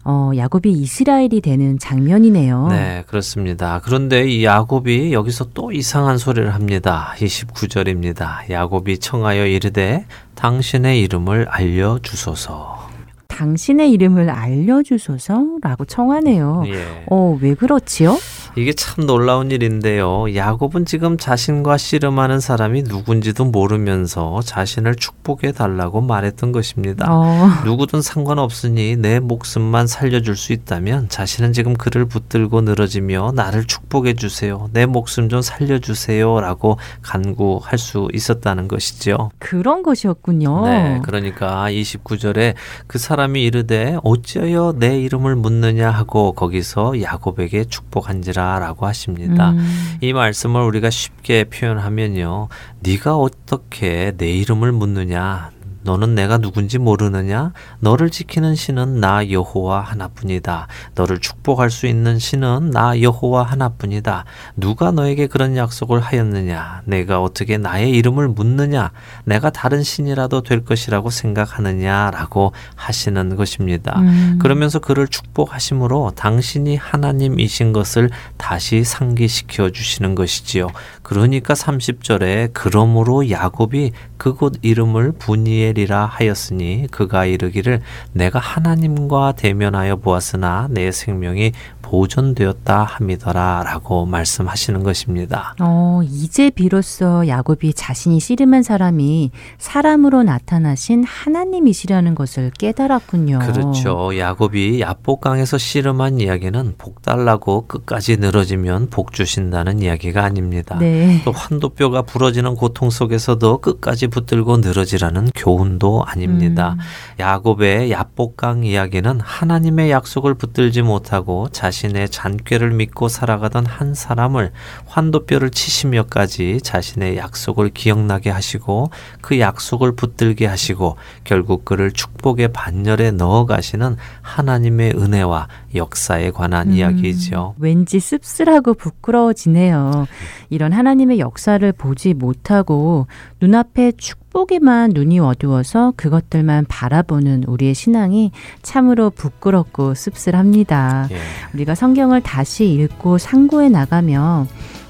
어, 0.07 0.31
야곱이 0.37 0.70
이스라엘이 0.70 1.40
되는 1.40 1.79
장면이네요. 1.79 2.68
네, 2.68 3.05
그렇습니다. 3.07 3.81
그런데 3.83 4.29
이 4.29 4.44
야곱이 4.44 5.14
여기서 5.14 5.46
또 5.55 5.72
이상한 5.72 6.18
소리를 6.18 6.53
합니다. 6.55 7.14
29절입니다. 7.16 8.50
야곱이 8.50 8.98
청하여 8.98 9.46
이르되 9.46 10.05
당신의 10.35 11.00
이름을 11.00 11.46
알려 11.48 11.98
주소서. 12.03 12.93
당신의 13.35 13.90
이름을 13.90 14.31
알려주소서라고 14.31 15.85
청하네요. 15.87 16.62
예. 16.66 17.05
어, 17.11 17.37
왜 17.40 17.55
그렇지요? 17.55 18.16
이게 18.56 18.72
참 18.72 19.06
놀라운 19.06 19.50
일인데요. 19.50 20.32
야곱은 20.34 20.84
지금 20.84 21.18
자신과 21.18 21.76
씨름하는 21.76 22.38
사람이 22.38 22.84
누군지도 22.84 23.46
모르면서 23.46 24.40
자신을 24.42 24.94
축복해 24.94 25.50
달라고 25.50 26.00
말했던 26.00 26.52
것입니다. 26.52 27.06
어. 27.10 27.50
누구든 27.64 28.00
상관없으니 28.00 28.96
내 28.96 29.18
목숨만 29.18 29.88
살려줄 29.88 30.36
수 30.36 30.52
있다면 30.52 31.08
자신은 31.08 31.52
지금 31.52 31.74
그를 31.74 32.04
붙들고 32.04 32.60
늘어지며 32.60 33.32
나를 33.34 33.64
축복해 33.64 34.14
주세요. 34.14 34.68
내 34.72 34.86
목숨 34.86 35.28
좀 35.28 35.42
살려주세요. 35.42 36.40
라고 36.40 36.78
간구할 37.02 37.76
수 37.76 38.08
있었다는 38.12 38.68
것이죠. 38.68 39.30
그런 39.40 39.82
것이었군요. 39.82 40.66
네. 40.66 41.00
그러니까 41.02 41.66
29절에 41.70 42.54
그 42.86 42.98
사람이 42.98 43.42
이르되 43.42 43.96
어찌하여 44.04 44.74
내 44.78 45.00
이름을 45.00 45.34
묻느냐 45.34 45.90
하고 45.90 46.32
거기서 46.32 47.02
야곱에게 47.02 47.64
축복한지라 47.64 48.43
라고 48.59 48.87
하십니다. 48.87 49.50
음. 49.50 49.96
이 50.00 50.12
말씀을 50.12 50.62
우리가 50.62 50.90
쉽게 50.90 51.44
표현하면요. 51.44 52.48
네가 52.80 53.16
어떻게 53.16 54.12
내 54.16 54.30
이름을 54.30 54.72
묻느냐? 54.72 55.50
너는 55.85 56.14
내가 56.14 56.38
누군지 56.38 56.79
모르느냐? 56.79 57.53
너를 57.81 58.11
지키는 58.11 58.55
신은 58.55 59.01
나 59.01 59.31
여호와 59.31 59.83
하나뿐이다. 59.83 60.66
너를 60.94 61.20
축복할 61.20 61.70
수 61.70 61.87
있는 61.87 62.18
신은 62.18 62.70
나 62.70 63.01
여호와 63.01 63.42
하나뿐이다. 63.42 64.25
누가 64.57 64.90
너에게 64.90 65.27
그런 65.27 65.57
약속을 65.57 66.01
하였느냐? 66.01 66.83
내가 66.87 67.23
어떻게 67.23 67.59
나의 67.59 67.90
이름을 67.90 68.29
묻느냐? 68.29 68.92
내가 69.25 69.51
다른 69.51 69.83
신이라도 69.83 70.42
될 70.42 70.64
것이라고 70.64 71.11
생각하느냐라고 71.11 72.53
하시는 72.77 73.37
것입니다. 73.37 74.01
음. 74.01 74.38
그러면서 74.40 74.79
그를 74.79 75.07
축복하심으로 75.07 76.12
당신이 76.16 76.77
하나님이신 76.77 77.75
것을 77.75 78.11
다시 78.38 78.85
상기시켜 78.85 79.70
주시는 79.70 80.14
것이지요. 80.14 80.68
그러니까 81.14 81.55
30절에 81.55 82.50
그러므로 82.53 83.31
야곱이 83.31 83.92
그곳 84.16 84.55
이름을 84.62 85.12
분이엘이라 85.12 86.07
하였으니 86.07 86.88
그가 86.90 87.24
이르기를 87.24 87.83
내가 88.12 88.40
하나님과 88.40 89.35
대면하여 89.37 89.94
보았으나 89.94 90.66
내 90.72 90.90
생명이 90.90 91.53
보존되었다 91.85 92.85
함이더라라고 92.85 94.07
말씀하시는 94.07 94.83
것입니다. 94.83 95.55
어, 95.61 96.01
이제 96.05 96.51
비로소 96.51 97.29
야곱이 97.29 97.75
자신이 97.75 98.20
씨름한 98.20 98.62
사람이 98.62 99.31
사람으로 99.59 100.23
나타나신 100.23 101.05
하나님이시라는 101.05 102.14
것을 102.14 102.51
깨달았군요. 102.59 103.40
그렇죠. 103.40 104.16
야곱이 104.16 104.81
야복강에서 104.81 105.59
씨름한 105.59 106.20
이야기는 106.20 106.75
복 106.79 107.03
달라고 107.03 107.66
끝까지 107.66 108.16
늘어지면 108.16 108.88
복 108.88 109.12
주신다는 109.12 109.81
이야기가 109.81 110.25
아닙니다. 110.25 110.79
네. 110.79 111.20
또 111.25 111.33
환도뼈가 111.33 112.03
부러지는 112.03 112.55
고통 112.55 112.88
속에서도 112.88 113.59
끝까지 113.59 114.07
붙들고 114.09 114.59
늘어지라는 114.59 115.31
교훈도 115.35 116.05
아닙니다. 116.07 116.77
음. 116.79 117.20
야곱의 117.20 117.90
야복강 117.90 118.64
이야기는 118.64 119.20
하나님의 119.20 119.90
약속을 119.90 120.35
붙들지 120.35 120.81
못하고 120.83 121.49
자신 121.51 121.73
의 121.74 122.08
잔꾀를 122.08 122.70
믿고 122.70 123.08
살아가던 123.08 123.66
한 123.66 123.94
사람을 123.94 124.52
환도뼈를 124.87 125.50
치시며까지 125.50 126.60
자신의 126.62 127.16
약속을 127.16 127.70
기억나게 127.70 128.30
하시고 128.30 128.90
그 129.20 129.40
약속을 129.40 129.96
붙들게 129.96 130.46
하시고 130.46 130.96
결국 131.24 131.64
그를 131.64 131.90
축복의 131.90 132.53
반열에 132.53 133.11
넣어 133.11 133.44
가시는 133.44 133.96
하나님의 134.22 134.92
은혜와 134.96 135.49
역사에 135.74 136.30
관한 136.30 136.68
음, 136.68 136.72
이야기죠. 136.74 137.55
왠지 137.59 137.99
씁쓸하고 137.99 138.74
부끄러워지네요. 138.74 140.07
이런 140.51 140.72
하나님의 140.72 141.18
역사를 141.18 141.72
보지 141.72 142.14
못하고 142.14 143.07
눈앞에 143.40 143.92
축 143.99 144.24
복에만 144.35 144.91
눈이 144.93 145.20
어두워서 145.20 145.95
그것들만 145.97 146.66
바라보는 146.68 147.45
우리의 147.47 147.72
신앙이 147.72 148.32
참으로 148.62 149.11
부끄럽고 149.11 149.95
씁쓸합니다. 149.95 151.09
예. 151.12 151.16
우리가 151.55 151.74
성경을 151.76 152.20
다시 152.20 152.68
읽고 152.72 153.18
상고해 153.18 153.68
나가며 153.68 154.47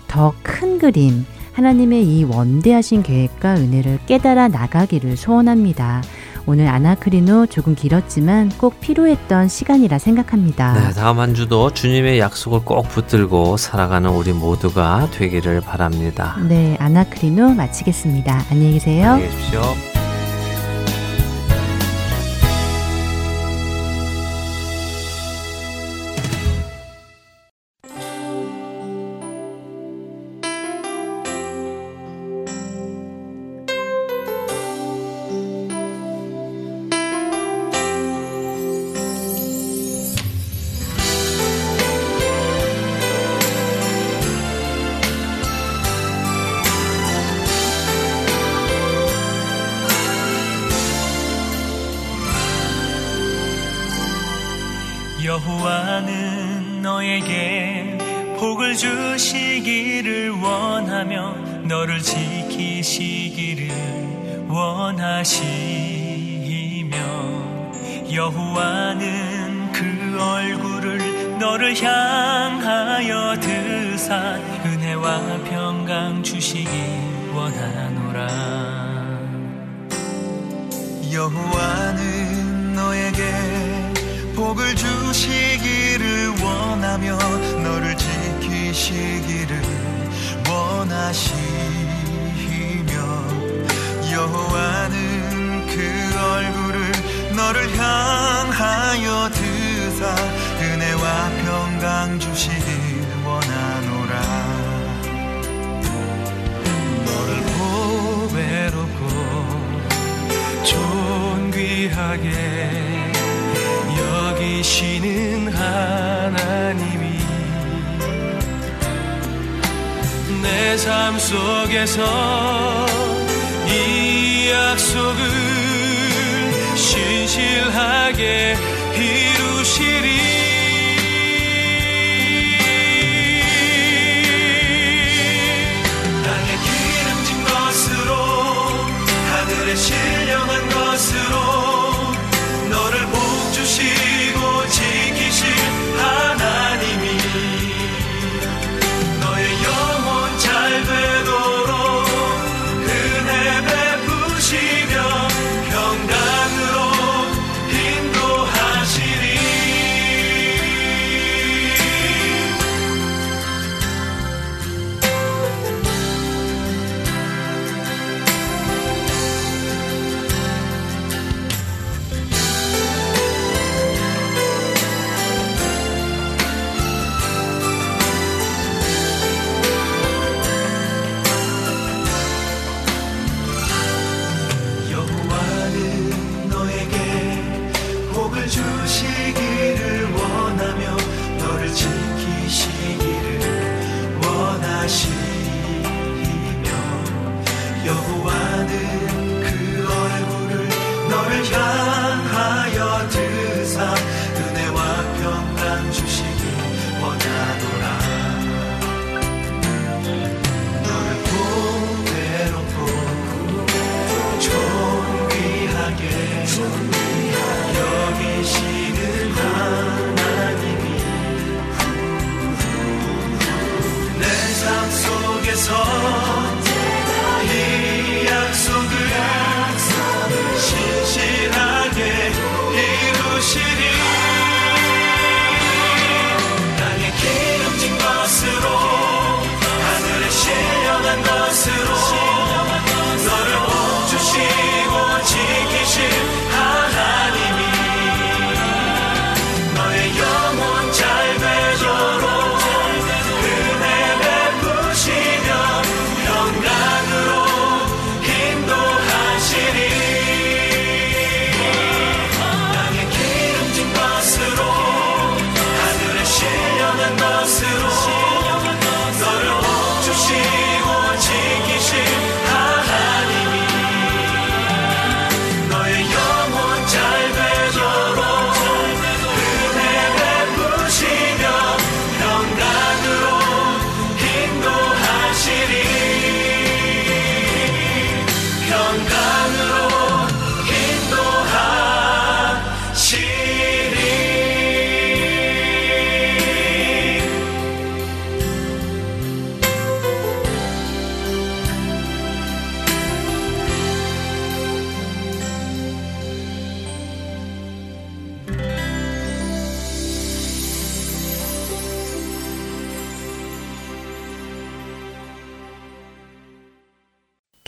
더 0.09 0.33
큰 0.43 0.79
그림, 0.79 1.27
하나님의 1.53 2.05
이 2.05 2.25
원대하신 2.25 3.03
계획과 3.03 3.57
은혜를 3.57 3.99
깨달아 4.07 4.49
나가기를 4.49 5.17
소원합니다. 5.17 6.03
오늘 6.47 6.69
아나크리노 6.69 7.47
조금 7.47 7.75
길었지만 7.75 8.51
꼭 8.59 8.81
필요했던 8.81 9.49
시간이라 9.49 9.99
생각합니다. 9.99 10.75
네, 10.75 10.93
다음 10.93 11.19
한 11.19 11.35
주도 11.35 11.73
주님의 11.73 12.19
약속을 12.19 12.61
꼭 12.65 12.89
붙들고 12.89 13.57
살아가는 13.57 14.11
우리 14.11 14.33
모두가 14.33 15.09
되기를 15.13 15.61
바랍니다. 15.61 16.37
네, 16.49 16.77
아나크리노 16.81 17.51
마치겠습니다. 17.51 18.45
안녕히 18.51 18.75
계세요. 18.75 19.13
안녕히 19.13 19.31
계십시오. 19.31 19.94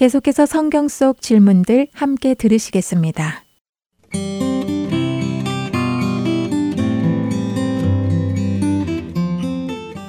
계속해서 0.06 0.46
성경 0.46 0.86
속 0.86 1.20
질문들 1.20 1.88
함께 1.92 2.34
들으시겠습니다. 2.34 3.42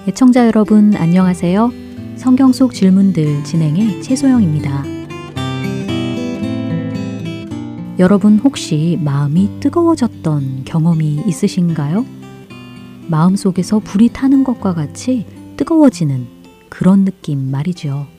애청자 0.07 0.45
여러분 0.45 0.95
안녕하세요. 0.95 1.71
성경 2.15 2.51
속 2.53 2.75
질문들 2.75 3.43
진행의 3.43 4.03
최소영입니다. 4.03 4.83
여러분 7.97 8.37
혹시 8.37 8.99
마음이 9.01 9.59
뜨거워졌던 9.61 10.65
경험이 10.65 11.23
있으신가요? 11.25 12.05
마음 13.07 13.35
속에서 13.35 13.79
불이 13.79 14.09
타는 14.09 14.43
것과 14.43 14.75
같이 14.75 15.25
뜨거워지는 15.57 16.27
그런 16.69 17.03
느낌 17.03 17.49
말이죠. 17.49 18.16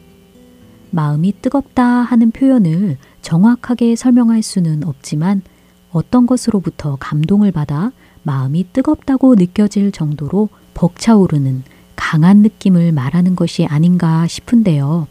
마음이 0.91 1.41
뜨겁다 1.43 1.85
하는 1.85 2.31
표현을 2.31 2.97
정확하게 3.23 3.97
설명할 3.97 4.43
수는 4.43 4.85
없지만 4.85 5.43
어떤 5.91 6.27
것으로부터 6.27 6.97
감동을 7.01 7.53
받아 7.53 7.93
마음이 8.23 8.73
뜨겁다고 8.73 9.35
느껴질 9.35 9.93
정도로 9.93 10.49
벅차오르는 10.75 11.63
강한 11.97 12.39
느낌을 12.39 12.93
말하는 12.93 13.37
것이 13.37 13.67
아닌가 13.67 14.27
싶은데요. 14.27 15.09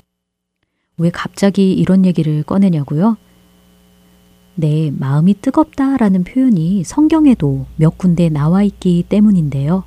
왜 0.98 1.10
갑자기 1.10 1.74
이런 1.74 2.06
얘기를 2.06 2.44
꺼내냐고요? 2.44 3.18
네, 4.56 4.92
마음이 4.98 5.36
뜨겁다라는 5.42 6.24
표현이 6.24 6.84
성경에도 6.84 7.68
몇 7.76 7.98
군데 7.98 8.30
나와 8.30 8.64
있기 8.64 9.06
때문인데요. 9.08 9.84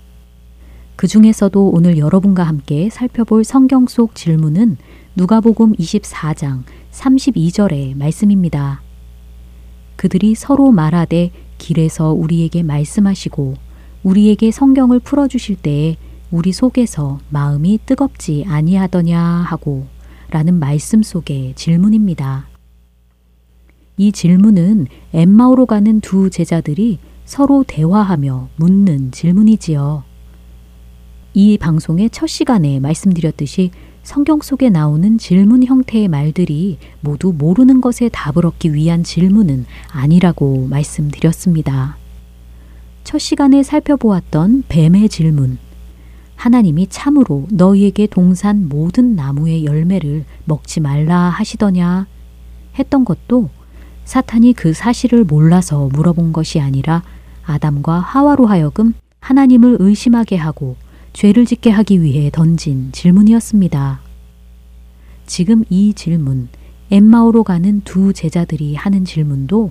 그 0.95 1.09
중에서도 1.09 1.71
오늘 1.71 1.99
여러분과 1.99 2.45
함께 2.45 2.91
살펴볼 2.91 3.43
성경 3.43 3.87
속 3.87 4.15
질문은 4.15 4.77
누가복음 5.17 5.73
24장 5.73 6.63
32절의 6.93 7.97
말씀입니다. 7.97 8.81
그들이 9.97 10.37
서로 10.37 10.71
말하되 10.71 11.33
길에서 11.59 12.13
우리에게 12.13 12.63
말씀하시고 12.63 13.55
우리에게 14.05 14.53
성경을 14.53 15.01
풀어 15.01 15.27
주실 15.27 15.57
때에 15.57 15.97
우리 16.31 16.53
속에서 16.53 17.19
마음이 17.29 17.81
뜨겁지 17.87 18.45
아니하더냐 18.47 19.21
하고 19.21 19.87
라는 20.31 20.55
말씀 20.61 21.03
속의 21.03 21.55
질문입니다. 21.57 22.49
이 23.97 24.13
질문은 24.13 24.87
엠마오로 25.13 25.67
가는 25.67 26.01
두 26.01 26.31
제자들이 26.31 27.01
서로 27.25 27.65
대화하며 27.67 28.49
묻는 28.57 29.11
질문이지요. 29.11 30.05
이 31.35 31.59
방송의 31.59 32.11
첫 32.11 32.29
시간에 32.29 32.79
말씀드렸듯이 32.79 33.73
성경 34.03 34.41
속에 34.41 34.71
나오는 34.71 35.19
질문 35.19 35.63
형태의 35.63 36.09
말들이 36.09 36.79
모두 37.01 37.35
모르는 37.37 37.81
것에 37.81 38.09
답을 38.09 38.47
얻기 38.47 38.73
위한 38.75 39.05
질문은 39.05 39.67
아니라고 39.93 40.67
말씀드렸습니다. 40.69 41.97
첫 43.05 43.19
시간에 43.19 43.63
살펴보았던 43.63 44.65
뱀의 44.69 45.09
질문. 45.11 45.59
하나님이 46.35 46.87
참으로 46.89 47.47
너희에게 47.51 48.07
동산 48.07 48.69
모든 48.69 49.15
나무의 49.15 49.67
열매를 49.67 50.25
먹지 50.47 50.81
말라 50.81 51.29
하시더냐 51.29 52.07
했던 52.79 53.05
것도 53.05 53.51
사탄이 54.07 54.55
그 54.55 54.73
사실을 54.73 55.25
몰라서 55.25 55.91
물어본 55.93 56.33
것이 56.33 56.59
아니라 56.59 57.03
아담과 57.45 58.01
하와로 58.01 58.47
하여금 58.47 58.95
하나님을 59.21 59.77
의심하게 59.81 60.37
하고 60.37 60.77
죄를 61.13 61.45
짓게 61.45 61.71
하기 61.71 62.03
위해 62.03 62.31
던진 62.33 62.93
질문이었습니다. 62.93 64.01
지금 65.27 65.65
이 65.71 65.95
질문, 65.95 66.49
엠마오로 66.91 67.45
가는 67.45 67.81
두 67.83 68.13
제자들이 68.13 68.75
하는 68.75 69.05
질문도 69.05 69.71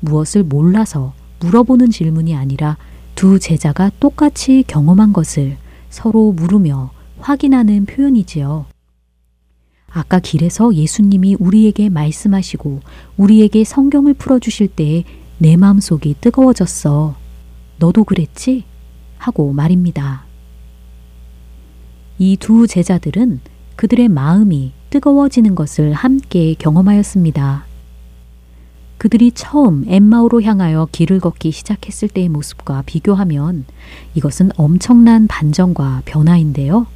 무엇을 0.00 0.44
몰라서 0.44 1.14
물어보는 1.40 1.90
질문이 1.90 2.34
아니라 2.34 2.76
두 3.14 3.38
제자가 3.38 3.90
똑같이 4.00 4.64
경험한 4.66 5.12
것을 5.12 5.56
서로 5.90 6.32
물으며 6.32 6.90
확인하는 7.18 7.86
표현이지요. 7.86 8.66
아까 9.90 10.20
길에서 10.20 10.74
예수님이 10.74 11.36
우리에게 11.38 11.88
말씀하시고 11.88 12.80
우리에게 13.16 13.64
성경을 13.64 14.14
풀어주실 14.14 14.68
때에 14.68 15.04
내 15.38 15.56
마음속이 15.56 16.16
뜨거워졌어. 16.20 17.16
너도 17.78 18.04
그랬지? 18.04 18.64
하고 19.16 19.52
말입니다. 19.52 20.27
이 22.18 22.36
두 22.36 22.66
제자들은 22.66 23.40
그들의 23.76 24.08
마음이 24.08 24.72
뜨거워지는 24.90 25.54
것을 25.54 25.92
함께 25.92 26.54
경험하였습니다. 26.54 27.64
그들이 28.98 29.30
처음 29.30 29.84
엠마오로 29.86 30.42
향하여 30.42 30.88
길을 30.90 31.20
걷기 31.20 31.52
시작했을 31.52 32.08
때의 32.08 32.28
모습과 32.28 32.82
비교하면 32.86 33.64
이것은 34.14 34.50
엄청난 34.56 35.28
반전과 35.28 36.02
변화인데요. 36.04 36.88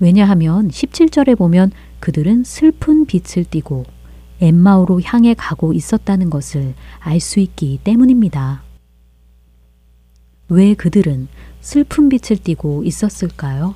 왜냐하면 0.00 0.68
17절에 0.68 1.36
보면 1.36 1.72
그들은 2.00 2.44
슬픈 2.44 3.04
빛을 3.04 3.44
띠고 3.44 3.84
엠마오로 4.40 5.02
향해 5.02 5.34
가고 5.34 5.74
있었다는 5.74 6.30
것을 6.30 6.74
알 7.00 7.20
수 7.20 7.40
있기 7.40 7.80
때문입니다. 7.84 8.62
왜 10.48 10.72
그들은 10.74 11.28
슬픈 11.60 12.08
빛을 12.08 12.42
띠고 12.42 12.84
있었을까요? 12.84 13.74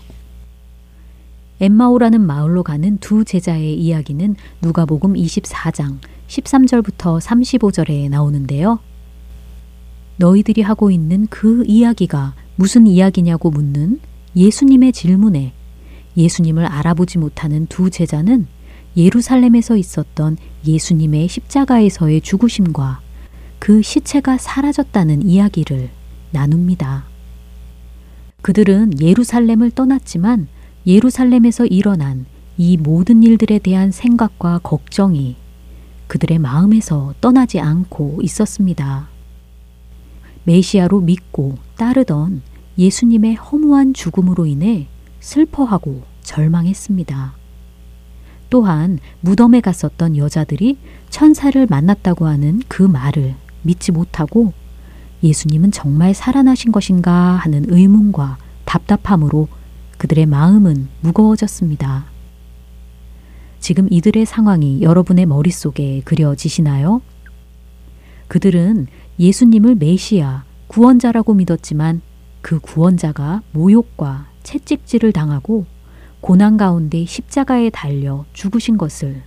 엠마오라는 1.60 2.20
마을로 2.20 2.62
가는 2.62 2.98
두 2.98 3.24
제자의 3.24 3.74
이야기는 3.78 4.36
누가복음 4.62 5.14
24장 5.14 5.98
13절부터 6.28 7.20
35절에 7.20 8.08
나오는데요. 8.08 8.78
너희들이 10.18 10.62
하고 10.62 10.90
있는 10.90 11.26
그 11.28 11.64
이야기가 11.66 12.34
무슨 12.56 12.86
이야기냐고 12.86 13.50
묻는 13.50 14.00
예수님의 14.36 14.92
질문에 14.92 15.52
예수님을 16.16 16.66
알아보지 16.66 17.18
못하는 17.18 17.66
두 17.66 17.90
제자는 17.90 18.46
예루살렘에서 18.96 19.76
있었던 19.76 20.36
예수님의 20.66 21.28
십자가에서의 21.28 22.20
죽으심과 22.20 23.00
그 23.58 23.82
시체가 23.82 24.38
사라졌다는 24.38 25.22
이야기를 25.26 25.90
나눕니다. 26.32 27.04
그들은 28.42 29.00
예루살렘을 29.00 29.70
떠났지만 29.70 30.48
예루살렘에서 30.88 31.66
일어난 31.66 32.24
이 32.56 32.78
모든 32.78 33.22
일들에 33.22 33.58
대한 33.58 33.90
생각과 33.90 34.60
걱정이 34.62 35.36
그들의 36.06 36.38
마음에서 36.38 37.12
떠나지 37.20 37.60
않고 37.60 38.20
있었습니다. 38.22 39.06
메시아로 40.44 41.02
믿고 41.02 41.58
따르던 41.76 42.40
예수님의 42.78 43.34
허무한 43.34 43.92
죽음으로 43.92 44.46
인해 44.46 44.88
슬퍼하고 45.20 46.04
절망했습니다. 46.22 47.34
또한 48.48 48.98
무덤에 49.20 49.60
갔었던 49.60 50.16
여자들이 50.16 50.78
천사를 51.10 51.66
만났다고 51.66 52.26
하는 52.26 52.62
그 52.66 52.82
말을 52.82 53.34
믿지 53.60 53.92
못하고 53.92 54.54
예수님은 55.22 55.70
정말 55.70 56.14
살아나신 56.14 56.72
것인가 56.72 57.12
하는 57.12 57.66
의문과 57.68 58.38
답답함으로 58.64 59.48
그들의 59.98 60.26
마음은 60.26 60.88
무거워졌습니다. 61.00 62.06
지금 63.60 63.88
이들의 63.90 64.24
상황이 64.24 64.80
여러분의 64.80 65.26
머릿속에 65.26 66.00
그려지시나요? 66.04 67.02
그들은 68.28 68.86
예수님을 69.18 69.74
메시아, 69.74 70.44
구원자라고 70.68 71.34
믿었지만 71.34 72.00
그 72.40 72.60
구원자가 72.60 73.42
모욕과 73.52 74.28
채찍질을 74.44 75.12
당하고 75.12 75.66
고난 76.20 76.56
가운데 76.56 77.04
십자가에 77.04 77.70
달려 77.70 78.24
죽으신 78.32 78.78
것을 78.78 79.22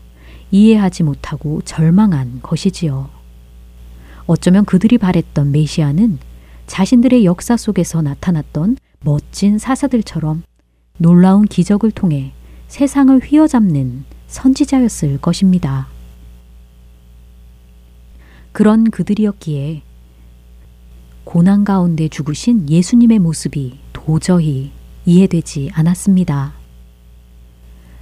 이해하지 0.52 1.04
못하고 1.04 1.62
절망한 1.64 2.40
것이지요. 2.42 3.10
어쩌면 4.26 4.64
그들이 4.66 4.98
바랬던 4.98 5.52
메시아는 5.52 6.20
자신들의 6.68 7.26
역사 7.26 7.58
속에서 7.58 8.02
나타났던 8.02 8.78
멋진 9.04 9.58
사사들처럼 9.58 10.44
놀라운 10.98 11.46
기적을 11.46 11.92
통해 11.92 12.32
세상을 12.68 13.20
휘어잡는 13.20 14.06
선지자였을 14.28 15.20
것입니다. 15.20 15.88
그런 18.52 18.90
그들이었기에 18.90 19.82
고난 21.24 21.64
가운데 21.64 22.08
죽으신 22.08 22.70
예수님의 22.70 23.20
모습이 23.20 23.80
도저히 23.94 24.72
이해되지 25.06 25.72
않았습니다. 25.74 26.54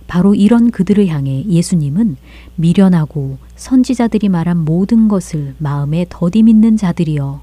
바로 0.08 0.34
이런 0.34 0.72
그들을 0.72 1.08
향해 1.08 1.46
예수님은 1.46 2.18
미련하고 2.56 3.38
선지자들이 3.56 4.30
말한 4.30 4.66
모든 4.66 5.08
것을 5.08 5.54
마음에 5.60 6.06
더디 6.10 6.44
믿는 6.44 6.78
자들이여 6.78 7.42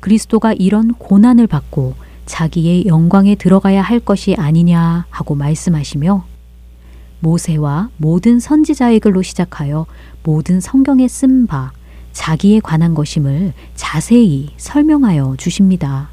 그리스도가 0.00 0.52
이런 0.52 0.92
고난을 0.92 1.46
받고 1.46 1.94
자기의 2.26 2.86
영광에 2.86 3.36
들어가야 3.36 3.82
할 3.82 4.00
것이 4.00 4.34
아니냐 4.34 5.06
하고 5.10 5.34
말씀하시며 5.34 6.24
모세와 7.20 7.90
모든 7.96 8.38
선지자의 8.40 9.00
글로 9.00 9.22
시작하여 9.22 9.86
모든 10.22 10.60
성경에 10.60 11.08
쓴 11.08 11.46
바 11.46 11.72
자기에 12.12 12.60
관한 12.60 12.94
것임을 12.94 13.52
자세히 13.74 14.50
설명하여 14.56 15.36
주십니다. 15.38 16.10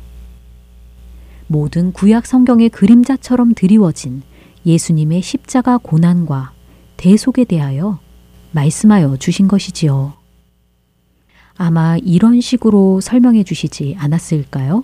모든 1.47 1.91
구약 1.91 2.25
성경의 2.25 2.69
그림자처럼 2.69 3.53
드리워진 3.53 4.21
예수님의 4.65 5.21
십자가 5.21 5.77
고난과 5.77 6.51
대속에 6.97 7.43
대하여 7.43 7.99
말씀하여 8.51 9.17
주신 9.17 9.47
것이지요. 9.47 10.13
아마 11.55 11.97
이런 11.97 12.41
식으로 12.41 13.01
설명해 13.01 13.43
주시지 13.43 13.95
않았을까요? 13.99 14.83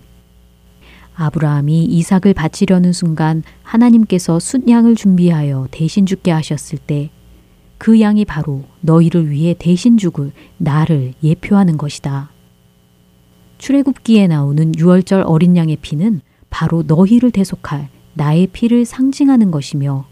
아브라함이 1.19 1.85
이삭을 1.85 2.33
바치려는 2.33 2.93
순간 2.93 3.43
하나님께서 3.63 4.39
숫양을 4.39 4.95
준비하여 4.95 5.67
대신 5.71 6.05
죽게 6.05 6.31
하셨을 6.31 6.79
때 6.79 7.11
그 7.79 8.01
양이 8.01 8.25
바로 8.25 8.65
너희를 8.81 9.31
위해 9.31 9.55
대신 9.57 9.97
죽을 9.97 10.33
나를 10.57 11.13
예표하는 11.23 11.77
것이다. 11.77 12.29
출애굽기에 13.57 14.27
나오는 14.27 14.73
유월절 14.77 15.23
어린 15.25 15.55
양의 15.55 15.77
피는 15.77 16.21
바로 16.49 16.83
너희를 16.85 17.31
대속할 17.31 17.87
나의 18.13 18.47
피를 18.47 18.83
상징하는 18.83 19.49
것이며 19.49 20.05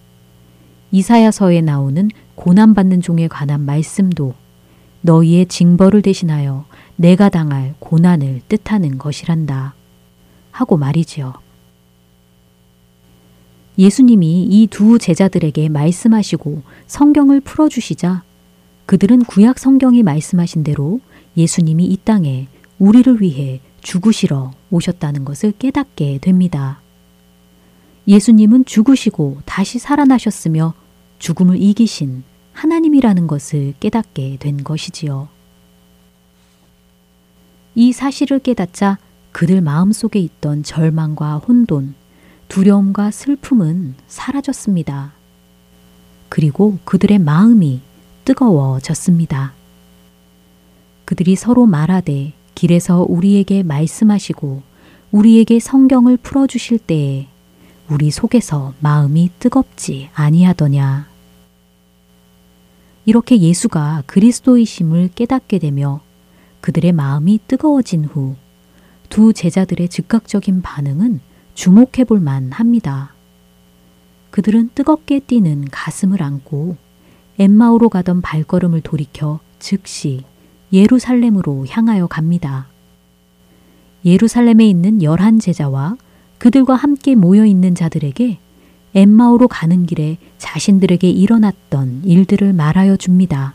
이사야서에 0.91 1.59
나오는 1.59 2.09
고난받는 2.35 3.01
종에 3.01 3.27
관한 3.27 3.61
말씀도 3.65 4.33
너희의 5.01 5.47
징벌을 5.47 6.01
대신하여 6.01 6.65
내가 6.95 7.27
당할 7.27 7.75
고난을 7.79 8.41
뜻하는 8.47 8.97
것이란다. 8.97 9.75
하고 10.57 10.75
말이지요. 10.75 11.33
예수님이 13.77 14.43
이 14.49 14.67
두 14.67 14.97
제자들에게 14.97 15.69
말씀하시고 15.69 16.63
성경을 16.87 17.41
풀어주시자 17.41 18.23
그들은 18.87 19.23
구약 19.25 19.59
성경이 19.59 20.01
말씀하신 20.01 20.63
대로 20.63 20.99
예수님이 21.35 21.85
이 21.85 21.97
땅에 22.03 22.47
우리를 22.79 23.21
위해 23.21 23.61
죽으시러 23.81 24.51
오셨다는 24.71 25.25
것을 25.25 25.51
깨닫게 25.51 26.17
됩니다. 26.21 26.81
예수님은 28.07 28.65
죽으시고 28.65 29.41
다시 29.45 29.77
살아나셨으며 29.77 30.73
죽음을 31.19 31.61
이기신 31.61 32.23
하나님이라는 32.53 33.27
것을 33.27 33.75
깨닫게 33.79 34.37
된 34.39 34.63
것이지요. 34.63 35.27
이 37.75 37.93
사실을 37.93 38.39
깨닫자 38.39 38.97
그들 39.37 39.61
마음속에 39.61 40.17
있던 40.17 40.63
절망과 40.63 41.37
혼돈, 41.37 41.93
두려움과 42.47 43.11
슬픔은 43.11 43.93
사라졌습니다. 44.07 45.13
그리고 46.27 46.79
그들의 46.85 47.19
마음이 47.19 47.81
뜨거워졌습니다. 48.25 49.53
그들이 51.05 51.35
서로 51.35 51.67
말하되 51.67 52.33
길에서 52.55 53.05
우리에게 53.07 53.61
말씀하시고 53.61 54.63
우리에게 55.11 55.59
성경을 55.59 56.17
풀어 56.17 56.47
주실 56.47 56.79
때에 56.79 57.27
우리 57.91 58.09
속에서 58.09 58.73
마음이 58.79 59.29
뜨겁지 59.37 60.09
아니하더냐. 60.15 61.07
이렇게 63.05 63.39
예수가 63.39 64.05
그리스도이심을 64.07 65.11
깨닫게 65.13 65.59
되며 65.59 66.01
그들의 66.61 66.91
마음이 66.91 67.39
뜨거워진 67.47 68.03
후 68.05 68.35
두 69.09 69.33
제자들의 69.33 69.89
즉각적인 69.89 70.61
반응은 70.61 71.19
주목해 71.55 72.03
볼 72.07 72.19
만합니다. 72.19 73.13
그들은 74.31 74.69
뜨겁게 74.75 75.19
뛰는 75.19 75.65
가슴을 75.71 76.21
안고 76.21 76.75
엠마오로 77.39 77.89
가던 77.89 78.21
발걸음을 78.21 78.81
돌이켜 78.81 79.39
즉시 79.59 80.23
예루살렘으로 80.71 81.65
향하여 81.67 82.07
갑니다. 82.07 82.67
예루살렘에 84.05 84.67
있는 84.67 85.01
열한 85.01 85.39
제자와 85.39 85.97
그들과 86.37 86.75
함께 86.75 87.15
모여 87.15 87.45
있는 87.45 87.73
자들에게 87.73 88.37
엠마오로 88.93 89.47
가는 89.47 89.85
길에 89.85 90.17
자신들에게 90.37 91.09
일어났던 91.09 92.03
일들을 92.05 92.53
말하여 92.53 92.97
줍니다. 92.97 93.53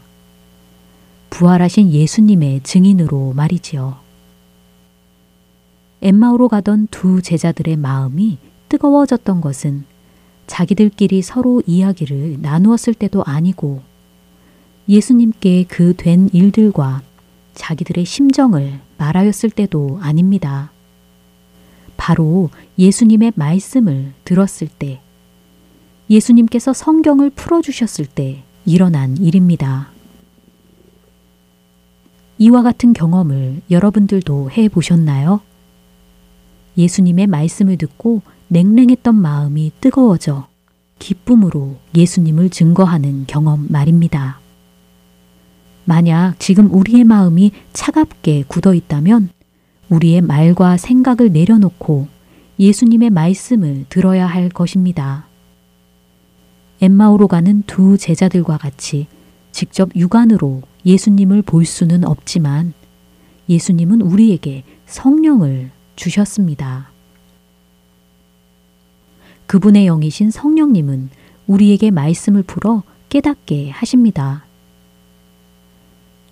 부활하신 1.31 1.91
예수님의 1.93 2.63
증인으로 2.63 3.33
말이지요. 3.35 4.02
엠마오로 6.03 6.49
가던 6.49 6.89
두 6.91 7.23
제자들의 7.23 7.77
마음이 7.77 8.39
뜨거워졌던 8.69 9.41
것은 9.41 9.85
자기들끼리 10.47 11.23
서로 11.23 11.63
이야기를 11.67 12.39
나누었을 12.43 12.95
때도 12.95 13.23
아니고 13.25 13.83
예수님께 14.89 15.65
그 15.65 15.95
된 15.95 16.29
일들과 16.33 17.03
자기들의 17.55 18.05
심정을 18.05 18.81
말하였을 18.99 19.51
때도 19.51 19.99
아닙니다. 20.03 20.73
바로 21.97 22.51
예수님의 22.79 23.33
말씀을 23.37 24.13
들었을 24.25 24.67
때, 24.67 25.01
예수님께서 26.11 26.73
성경을 26.73 27.31
풀어주셨을 27.31 28.07
때 28.07 28.43
일어난 28.67 29.17
일입니다. 29.17 29.91
이와 32.39 32.63
같은 32.63 32.93
경험을 32.93 33.63
여러분들도 33.71 34.51
해 34.51 34.69
보셨나요? 34.69 35.41
예수님의 36.77 37.27
말씀을 37.27 37.77
듣고 37.77 38.23
냉랭했던 38.49 39.15
마음이 39.15 39.73
뜨거워져 39.81 40.47
기쁨으로 40.99 41.77
예수님을 41.95 42.51
증거하는 42.51 43.25
경험 43.27 43.67
말입니다. 43.69 44.41
만약 45.85 46.35
지금 46.39 46.73
우리의 46.73 47.05
마음이 47.05 47.51
차갑게 47.73 48.45
굳어 48.47 48.75
있다면 48.75 49.31
우리의 49.89 50.21
말과 50.21 50.77
생각을 50.77 51.33
내려놓고 51.33 52.07
예수님의 52.59 53.11
말씀을 53.11 53.87
들어야 53.89 54.27
할 54.27 54.49
것입니다. 54.49 55.27
엠마오로 56.81 57.29
가는 57.29 57.63
두 57.67 57.99
제자들과 57.99 58.59
같이 58.59 59.07
직접 59.51 59.91
육안으로 59.95 60.63
예수님을 60.87 61.43
볼 61.43 61.65
수는 61.65 62.05
없지만 62.05 62.73
예수님은 63.49 64.01
우리에게 64.01 64.65
성령을 64.87 65.71
주셨습니다. 66.03 66.91
그분의 69.47 69.85
영이신 69.85 70.33
성령님은 70.33 71.11
우리에게 71.47 71.93
말씀을 71.93 72.43
풀어 72.43 72.83
깨닫게 73.09 73.71
하십니다. 73.71 74.45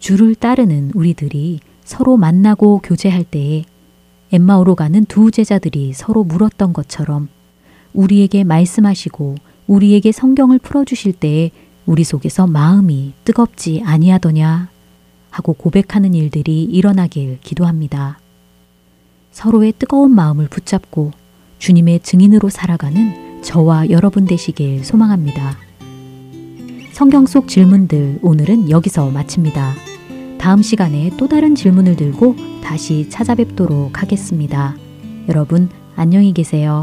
주를 0.01 0.35
따르는 0.35 0.91
우리들이 0.95 1.61
서로 1.85 2.17
만나고 2.17 2.81
교제할 2.83 3.23
때에 3.23 3.65
엠마오로 4.33 4.75
가는 4.75 5.05
두 5.05 5.31
제자들이 5.31 5.93
서로 5.93 6.25
물었던 6.25 6.73
것처럼 6.73 7.29
우리에게 7.93 8.43
말씀하시고 8.43 9.37
우리에게 9.69 10.11
성경을 10.11 10.59
풀어주실 10.59 11.13
때에 11.13 11.53
우리 11.87 12.03
속에서 12.03 12.49
마음이 12.49 13.13
뜨겁지 13.25 13.83
아니하더냐 13.85 14.69
하고 15.31 15.53
고백하는 15.53 16.15
일들이 16.15 16.65
일어나길 16.65 17.39
기도합니다. 17.41 18.19
서로의 19.41 19.73
뜨거운 19.79 20.15
마음을 20.15 20.49
붙잡고 20.49 21.13
주님의 21.61 22.01
증인으로 22.01 22.51
살아가는 22.51 23.41
저와 23.43 23.89
여러분 23.89 24.27
되시길 24.27 24.85
소망합니다. 24.85 25.57
성경 26.93 27.25
속 27.25 27.49
질문들 27.49 28.19
오늘은 28.21 28.69
여기서 28.69 29.09
마칩니다. 29.09 29.73
다음 30.37 30.61
시간에 30.61 31.11
또 31.17 31.27
다른 31.27 31.55
질문을 31.55 31.97
들고 31.97 32.37
다시 32.63 33.09
찾아뵙도록 33.09 34.03
하겠습니다. 34.03 34.77
여러분, 35.27 35.71
안녕히 35.97 36.35
계세요. 36.35 36.83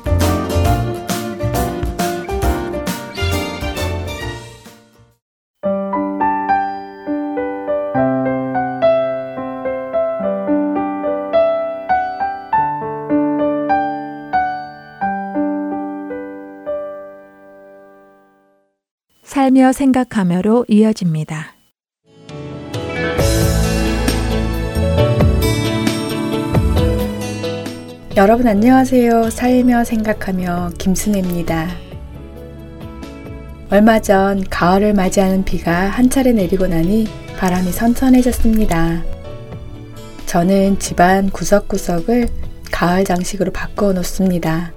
살며 19.41 19.71
생각하며로 19.71 20.65
이어집니다. 20.67 21.55
여러분 28.17 28.47
안녕하세요. 28.47 29.31
살며 29.31 29.83
생각하며 29.83 30.73
김순혜입니다. 30.77 31.69
얼마 33.71 33.99
전 33.99 34.43
가을을 34.47 34.93
맞이하는 34.93 35.43
비가 35.43 35.87
한 35.89 36.11
차례 36.11 36.33
내리고 36.33 36.67
나니 36.67 37.07
바람이 37.39 37.71
선선해졌습니다. 37.71 39.01
저는 40.27 40.77
집안 40.77 41.31
구석구석을 41.31 42.27
가을 42.71 43.05
장식으로 43.05 43.51
바꾸어 43.51 43.93
놓습니다. 43.93 44.71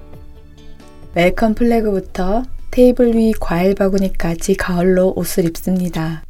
welcome 1.13 1.53
flag부터 1.53 2.54
테이블 2.75 3.15
위 3.15 3.31
과일 3.31 3.73
바구니까지 3.73 4.55
가을로 4.55 5.13
옷을 5.15 5.45
입습니다. 5.45 6.25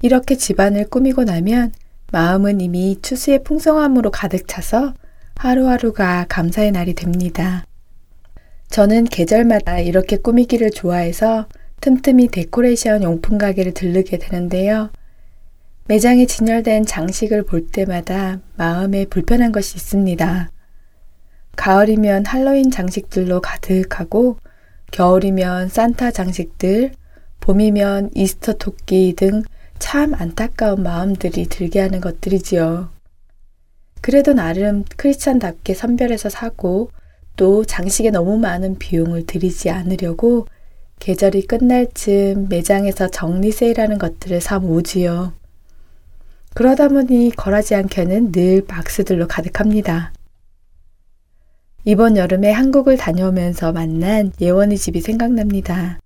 이렇게 0.00 0.36
집안을 0.36 0.88
꾸미고 0.88 1.24
나면 1.24 1.72
마음은 2.12 2.62
이미 2.62 2.96
추수의 3.02 3.44
풍성함으로 3.44 4.10
가득 4.10 4.48
차서 4.48 4.94
하루하루가 5.36 6.24
감사의 6.30 6.72
날이 6.72 6.94
됩니다. 6.94 7.66
저는 8.70 9.04
계절마다 9.04 9.80
이렇게 9.80 10.16
꾸미기를 10.16 10.70
좋아해서 10.70 11.46
틈틈이 11.82 12.28
데코레이션 12.28 13.02
용품 13.02 13.36
가게를 13.36 13.74
들르게 13.74 14.16
되는데요. 14.16 14.88
매장에 15.88 16.24
진열된 16.24 16.86
장식을 16.86 17.42
볼 17.42 17.66
때마다 17.66 18.40
마음에 18.56 19.04
불편한 19.04 19.52
것이 19.52 19.76
있습니다. 19.76 20.50
가을이면 21.56 22.24
할로윈 22.24 22.70
장식들로 22.70 23.42
가득하고 23.42 24.38
겨울이면 24.92 25.68
산타 25.68 26.12
장식들, 26.12 26.92
봄이면 27.40 28.10
이스터 28.14 28.52
토끼 28.54 29.14
등 29.16 29.42
참 29.82 30.14
안타까운 30.14 30.84
마음들이 30.84 31.46
들게 31.46 31.80
하는 31.80 32.00
것들이지요. 32.00 32.88
그래도 34.00 34.32
나름 34.32 34.84
크리스찬답게 34.96 35.74
선별해서 35.74 36.28
사고 36.28 36.92
또 37.36 37.64
장식에 37.64 38.10
너무 38.10 38.38
많은 38.38 38.78
비용을 38.78 39.26
들이지 39.26 39.70
않으려고 39.70 40.46
계절이 41.00 41.48
끝날 41.48 41.88
즈음 41.92 42.48
매장에서 42.48 43.08
정리 43.08 43.50
세일하는 43.50 43.98
것들을 43.98 44.40
사 44.40 44.60
모으지요. 44.60 45.32
그러다 46.54 46.86
보니 46.86 47.32
거라지 47.36 47.74
않게는 47.74 48.30
늘 48.30 48.64
박스들로 48.64 49.26
가득합니다. 49.26 50.12
이번 51.84 52.16
여름에 52.16 52.52
한국을 52.52 52.96
다녀오면서 52.96 53.72
만난 53.72 54.32
예원이 54.40 54.78
집이 54.78 55.00
생각납니다. 55.00 55.98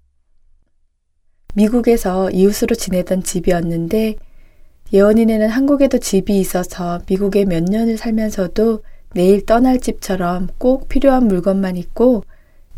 미국에서 1.55 2.31
이웃으로 2.31 2.75
지내던 2.75 3.23
집이었는데 3.23 4.17
예원이네는 4.95 5.51
한국에도 5.51 5.99
집이 5.99 6.39
있어서 6.39 7.01
미국에 7.07 7.45
몇 7.45 7.63
년을 7.63 7.99
살면서도 7.99 8.85
내일 9.13 9.45
떠날 9.45 9.79
집처럼 9.79 10.49
꼭 10.57 10.89
필요한 10.89 11.29
물건만 11.29 11.77
있고 11.77 12.25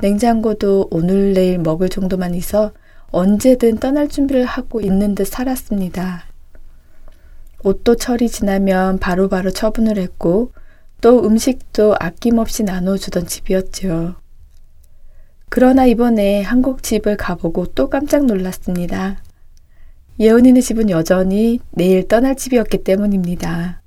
냉장고도 0.01 0.89
오늘 0.91 1.35
내일 1.35 1.59
먹을 1.59 1.89
정도만 1.89 2.35
있어 2.35 2.73
언제든 3.13 3.79
떠날 3.79 4.09
준비를 4.09 4.45
하고 4.45 4.81
있는 4.81 5.15
듯 5.15 5.29
살았습니다. 5.29 6.25
옷도 7.63 7.95
철이 7.95 8.29
지나면 8.29 8.99
바로바로 8.99 9.29
바로 9.29 9.51
처분을 9.53 9.99
했고 9.99 10.51
또 11.01 11.25
음식도 11.25 11.97
아낌없이 12.01 12.65
나눠주던 12.65 13.27
집이었죠. 13.27 14.17
그러나 15.49 15.87
이번에 15.87 16.43
한국 16.43 16.83
집을 16.83 17.17
가보고 17.17 17.67
또 17.75 17.89
깜짝 17.89 18.27
놀랐습니다. 18.27 19.23
예은이네 20.21 20.61
집은 20.61 20.91
여전히 20.91 21.61
내일 21.71 22.07
떠날 22.07 22.37
집이었기 22.37 22.85
때문입니다. 22.85 23.83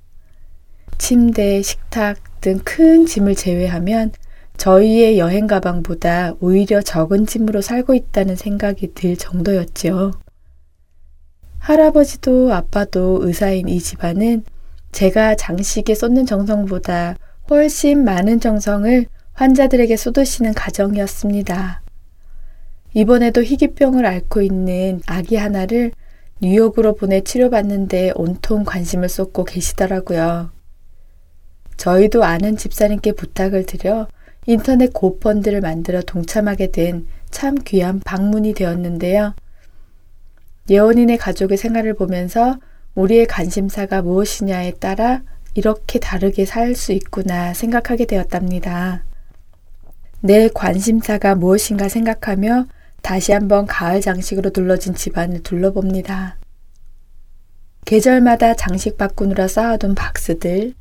침대, 0.98 1.62
식탁 1.62 2.18
등 2.42 2.60
큰 2.64 3.06
짐을 3.06 3.36
제외하면 3.36 4.12
저희의 4.58 5.20
여행 5.20 5.48
가방보다 5.48 6.34
오히려 6.40 6.82
적은 6.82 7.26
짐으로 7.26 7.62
살고 7.62 7.94
있다는 7.94 8.36
생각이 8.36 8.94
들 8.94 9.16
정도였지요. 9.16 10.12
할아버지도 11.60 12.54
아빠도 12.54 13.20
의사인 13.22 13.68
이 13.70 13.80
집안은 13.80 14.44
제가 14.92 15.36
장식에 15.36 15.96
쏟는 15.96 16.26
정성보다 16.26 17.16
훨씬 17.50 18.04
많은 18.04 18.40
정성을 18.40 19.06
환자들에게 19.34 19.96
쏟으시는 19.96 20.54
가정이었습니다. 20.54 21.82
이번에도 22.94 23.42
희귀병을 23.42 24.06
앓고 24.06 24.42
있는 24.42 25.02
아기 25.06 25.38
하나를 25.38 25.92
뉴욕으로 26.42 26.96
보내 26.96 27.22
치료받는데 27.22 28.14
온통 28.16 28.64
관심을 28.64 29.10
쏟고 29.10 29.46
계시더라고요. 29.46 30.52
저희도 31.78 32.24
아는 32.24 32.58
집사님께 32.58 33.14
부탁을 33.14 33.66
드려 33.66 34.08
인터넷 34.46 34.92
고펀드를 34.94 35.62
만들어 35.62 36.02
동참하게 36.02 36.72
된 36.72 37.08
참 37.32 37.56
귀한 37.56 38.00
방문이 38.02 38.54
되었는데요. 38.54 39.34
예원인의 40.70 41.18
가족의 41.18 41.58
생활을 41.58 41.96
보면서 41.96 42.60
우리의 42.96 43.26
관심사가 43.28 44.02
무엇이냐에 44.02 44.74
따라 44.74 45.22
이렇게 45.54 46.00
다르게 46.00 46.46
살 46.46 46.76
수 46.76 46.92
있구나 46.94 47.54
생각하게 47.54 48.06
되었답니다. 48.06 49.04
내 50.22 50.50
관심사가 50.54 51.36
무엇인가 51.36 51.90
생각하며 51.90 52.68
다시 53.02 53.32
한번 53.32 53.66
가을 53.66 54.02
장식으로 54.02 54.52
둘러진 54.52 54.94
집안을 54.94 55.42
둘러봅니다. 55.44 56.38
계절마다 57.86 58.56
장식 58.56 58.98
바꾸느라 58.98 59.48
쌓아둔 59.48 59.96
박스들, 59.96 60.74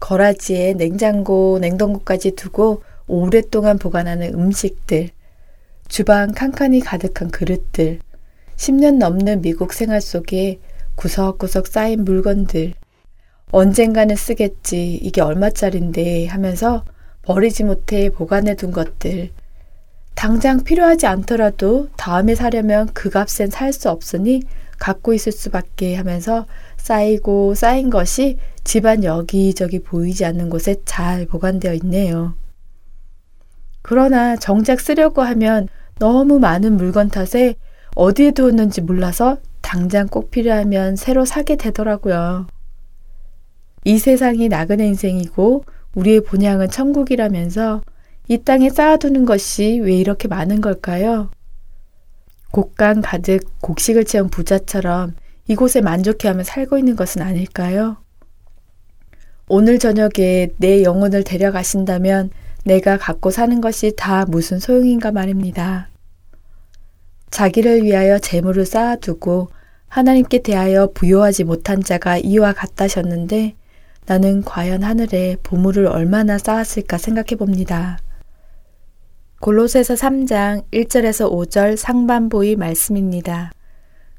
거라지에 0.00 0.74
냉장고, 0.74 1.58
냉동고까지 1.60 2.32
두고 2.32 2.82
오랫동안 3.06 3.78
보관하는 3.78 4.34
음식들, 4.34 5.10
주방 5.88 6.32
칸칸이 6.32 6.80
가득한 6.80 7.30
그릇들, 7.30 8.00
10년 8.56 8.96
넘는 8.96 9.42
미국 9.42 9.74
생활 9.74 10.00
속에 10.00 10.58
구석구석 10.96 11.66
쌓인 11.68 12.04
물건들, 12.04 12.74
언젠가는 13.52 14.16
쓰겠지, 14.16 14.94
이게 14.94 15.20
얼마짜린데 15.20 16.26
하면서 16.26 16.84
버리지 17.22 17.64
못해 17.64 18.10
보관해 18.10 18.56
둔 18.56 18.72
것들, 18.72 19.30
당장 20.14 20.64
필요하지 20.64 21.06
않더라도 21.06 21.88
다음에 21.96 22.34
사려면 22.34 22.88
그 22.94 23.10
값엔 23.10 23.50
살 23.50 23.72
수 23.72 23.90
없으니 23.90 24.42
갖고 24.78 25.12
있을 25.12 25.32
수밖에 25.32 25.94
하면서 25.94 26.46
쌓이고 26.76 27.54
쌓인 27.54 27.90
것이 27.90 28.38
집안 28.64 29.04
여기저기 29.04 29.78
보이지 29.78 30.24
않는 30.24 30.50
곳에 30.50 30.76
잘 30.84 31.26
보관되어 31.26 31.74
있네요. 31.74 32.34
그러나 33.82 34.36
정작 34.36 34.80
쓰려고 34.80 35.22
하면 35.22 35.68
너무 35.98 36.38
많은 36.38 36.76
물건 36.76 37.08
탓에 37.08 37.54
어디에 37.94 38.32
두었는지 38.32 38.80
몰라서 38.80 39.38
당장 39.66 40.06
꼭 40.06 40.30
필요하면 40.30 40.94
새로 40.94 41.24
사게 41.24 41.56
되더라고요. 41.56 42.46
이 43.84 43.98
세상이 43.98 44.48
나그네 44.48 44.86
인생이고 44.86 45.64
우리의 45.96 46.20
본향은 46.20 46.70
천국이라면서 46.70 47.82
이 48.28 48.38
땅에 48.38 48.70
쌓아두는 48.70 49.24
것이 49.24 49.80
왜 49.82 49.96
이렇게 49.96 50.28
많은 50.28 50.60
걸까요? 50.60 51.30
곡간 52.52 53.02
가득 53.02 53.40
곡식을 53.60 54.04
채운 54.04 54.28
부자처럼 54.28 55.16
이곳에 55.48 55.80
만족해하며 55.80 56.44
살고 56.44 56.78
있는 56.78 56.94
것은 56.94 57.22
아닐까요? 57.22 57.96
오늘 59.48 59.80
저녁에 59.80 60.50
내 60.58 60.84
영혼을 60.84 61.24
데려가신다면 61.24 62.30
내가 62.64 62.98
갖고 62.98 63.32
사는 63.32 63.60
것이 63.60 63.94
다 63.96 64.26
무슨 64.26 64.60
소용인가 64.60 65.10
말입니다. 65.10 65.88
자기를 67.30 67.82
위하여 67.82 68.20
재물을 68.20 68.64
쌓아두고 68.64 69.55
하나님께 69.88 70.42
대하여 70.42 70.88
부요하지 70.92 71.44
못한 71.44 71.82
자가 71.82 72.18
이와 72.18 72.52
같다셨는데 72.52 73.54
나는 74.06 74.42
과연 74.42 74.82
하늘에 74.82 75.36
보물을 75.42 75.86
얼마나 75.86 76.38
쌓았을까 76.38 76.98
생각해 76.98 77.36
봅니다. 77.36 77.98
골로새서 79.40 79.94
3장 79.94 80.64
1절에서 80.72 81.30
5절 81.30 81.76
상반부의 81.76 82.56
말씀입니다. 82.56 83.52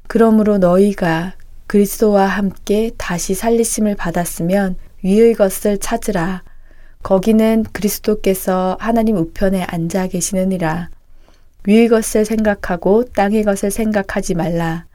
그러므로 0.06 0.58
너희가 0.58 1.34
그리스도와 1.66 2.26
함께 2.26 2.90
다시 2.96 3.34
살리심을 3.34 3.94
받았으면 3.94 4.76
위의 5.02 5.34
것을 5.34 5.78
찾으라. 5.78 6.42
거기는 7.02 7.64
그리스도께서 7.72 8.76
하나님 8.80 9.16
우편에 9.16 9.62
앉아 9.64 10.08
계시느니라. 10.08 10.90
위의 11.66 11.88
것을 11.88 12.24
생각하고 12.24 13.04
땅의 13.04 13.44
것을 13.44 13.70
생각하지 13.70 14.34
말라. 14.34 14.87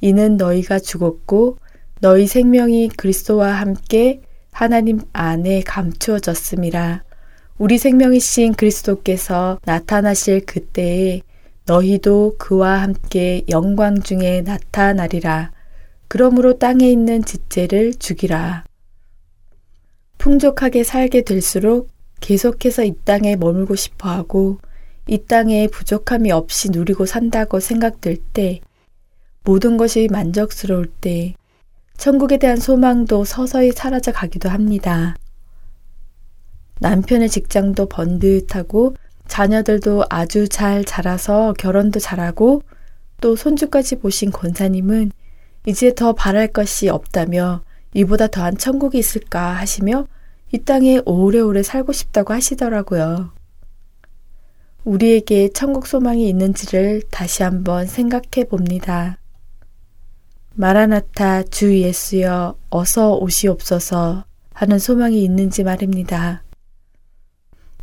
이는 0.00 0.36
너희가 0.36 0.78
죽었고 0.78 1.58
너희 2.00 2.26
생명이 2.26 2.88
그리스도와 2.88 3.52
함께 3.52 4.20
하나님 4.52 5.00
안에 5.12 5.62
감추어졌음이라. 5.62 7.02
우리 7.58 7.78
생명이신 7.78 8.54
그리스도께서 8.54 9.58
나타나실 9.64 10.44
그때에 10.44 11.22
너희도 11.66 12.36
그와 12.38 12.82
함께 12.82 13.42
영광 13.48 14.00
중에 14.00 14.42
나타나리라. 14.42 15.52
그러므로 16.08 16.58
땅에 16.58 16.90
있는 16.90 17.24
지체를 17.24 17.94
죽이라. 17.94 18.64
풍족하게 20.18 20.84
살게 20.84 21.22
될수록 21.22 21.88
계속해서 22.20 22.84
이 22.84 22.94
땅에 23.04 23.36
머물고 23.36 23.76
싶어 23.76 24.08
하고 24.08 24.58
이 25.06 25.18
땅에 25.18 25.68
부족함이 25.68 26.30
없이 26.32 26.70
누리고 26.70 27.06
산다고 27.06 27.60
생각될 27.60 28.16
때 28.32 28.60
모든 29.44 29.76
것이 29.76 30.08
만족스러울 30.10 30.86
때 30.86 31.34
천국에 31.96 32.38
대한 32.38 32.56
소망도 32.56 33.24
서서히 33.24 33.72
사라져 33.72 34.10
가기도 34.10 34.48
합니다. 34.48 35.16
남편의 36.80 37.28
직장도 37.28 37.86
번듯하고 37.86 38.96
자녀들도 39.28 40.04
아주 40.10 40.48
잘 40.48 40.84
자라서 40.84 41.54
결혼도 41.58 42.00
잘하고 42.00 42.62
또 43.20 43.36
손주까지 43.36 43.96
보신 43.96 44.30
권사님은 44.30 45.12
이제 45.66 45.94
더 45.94 46.12
바랄 46.12 46.48
것이 46.48 46.88
없다며 46.88 47.62
이보다 47.94 48.26
더한 48.26 48.58
천국이 48.58 48.98
있을까 48.98 49.52
하시며 49.52 50.06
이 50.52 50.58
땅에 50.58 51.00
오래오래 51.04 51.62
살고 51.62 51.92
싶다고 51.92 52.32
하시더라고요. 52.34 53.32
우리에게 54.84 55.48
천국 55.54 55.86
소망이 55.86 56.28
있는지를 56.28 57.02
다시 57.10 57.42
한번 57.42 57.86
생각해 57.86 58.44
봅니다. 58.48 59.18
마라나타 60.54 61.42
주 61.42 61.78
예수여 61.78 62.56
어서 62.70 63.14
오시옵소서 63.16 64.24
하는 64.52 64.78
소망이 64.78 65.22
있는지 65.22 65.64
말입니다. 65.64 66.42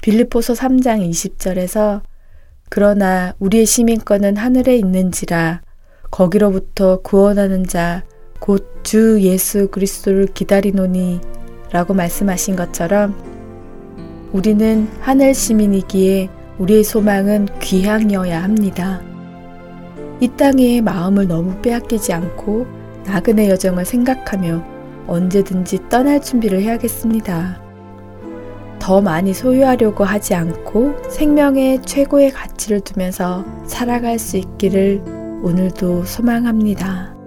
빌립보서 0.02 0.54
3장 0.54 1.08
20절에서 1.10 2.02
그러나 2.70 3.34
우리의 3.40 3.66
시민권은 3.66 4.38
하늘에 4.38 4.78
있는지라 4.78 5.62
거기로부터 6.10 7.02
구원하는 7.02 7.66
자 7.68 8.04
곧 8.42 8.84
주 8.84 9.22
예수 9.22 9.70
그리스도를 9.70 10.26
기다리노니 10.26 11.22
라고 11.72 11.94
말씀하신 11.94 12.56
것처럼 12.56 13.16
우리는 14.34 14.88
하늘 15.00 15.34
시민이기에 15.34 16.30
우리의 16.58 16.84
소망은 16.84 17.48
귀향이어야 17.60 18.44
합니다. 18.44 19.11
이 20.22 20.28
땅에 20.38 20.82
마음을 20.82 21.28
너무 21.28 21.60
빼앗기지 21.64 22.14
않고 22.14 22.68
나그네 23.06 23.50
여정을 23.50 23.86
생각하며 23.86 24.64
언제든지 25.08 25.90
떠날 25.90 26.22
준비를 26.22 26.62
해야겠습니다. 26.62 27.60
더 28.78 29.02
많이 29.02 29.34
소유하려고 29.34 30.04
하지 30.04 30.36
않고 30.36 31.10
생명의 31.10 31.82
최고의 31.82 32.32
가치를 32.32 32.82
두면서 32.82 33.44
살아갈 33.66 34.20
수 34.20 34.38
있기를 34.38 35.02
오늘도 35.42 36.06
소망합니다. 36.06 37.21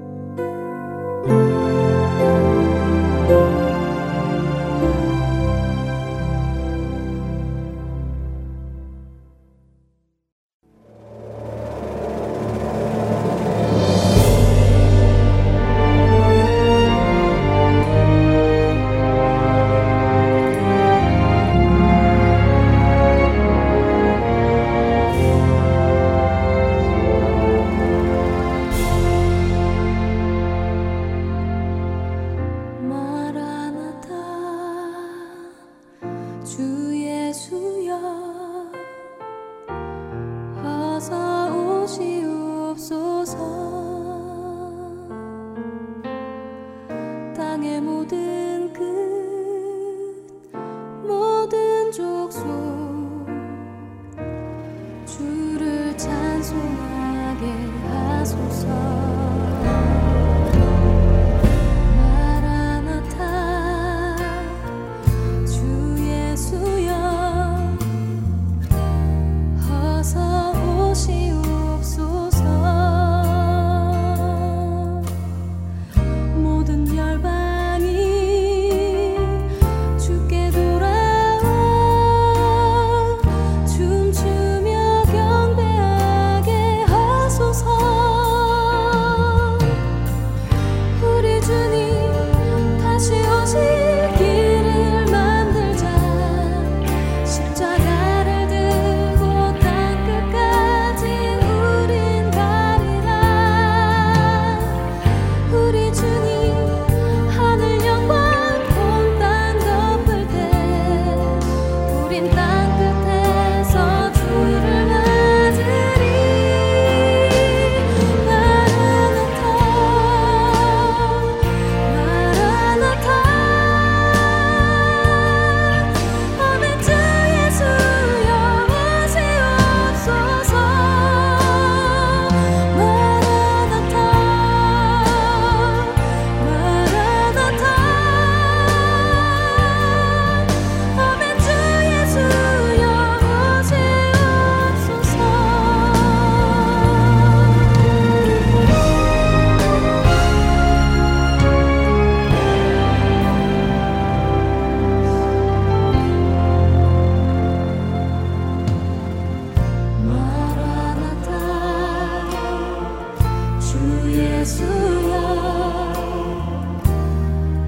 주 163.75 163.81
예수여 164.07 165.12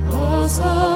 어서 0.09 0.96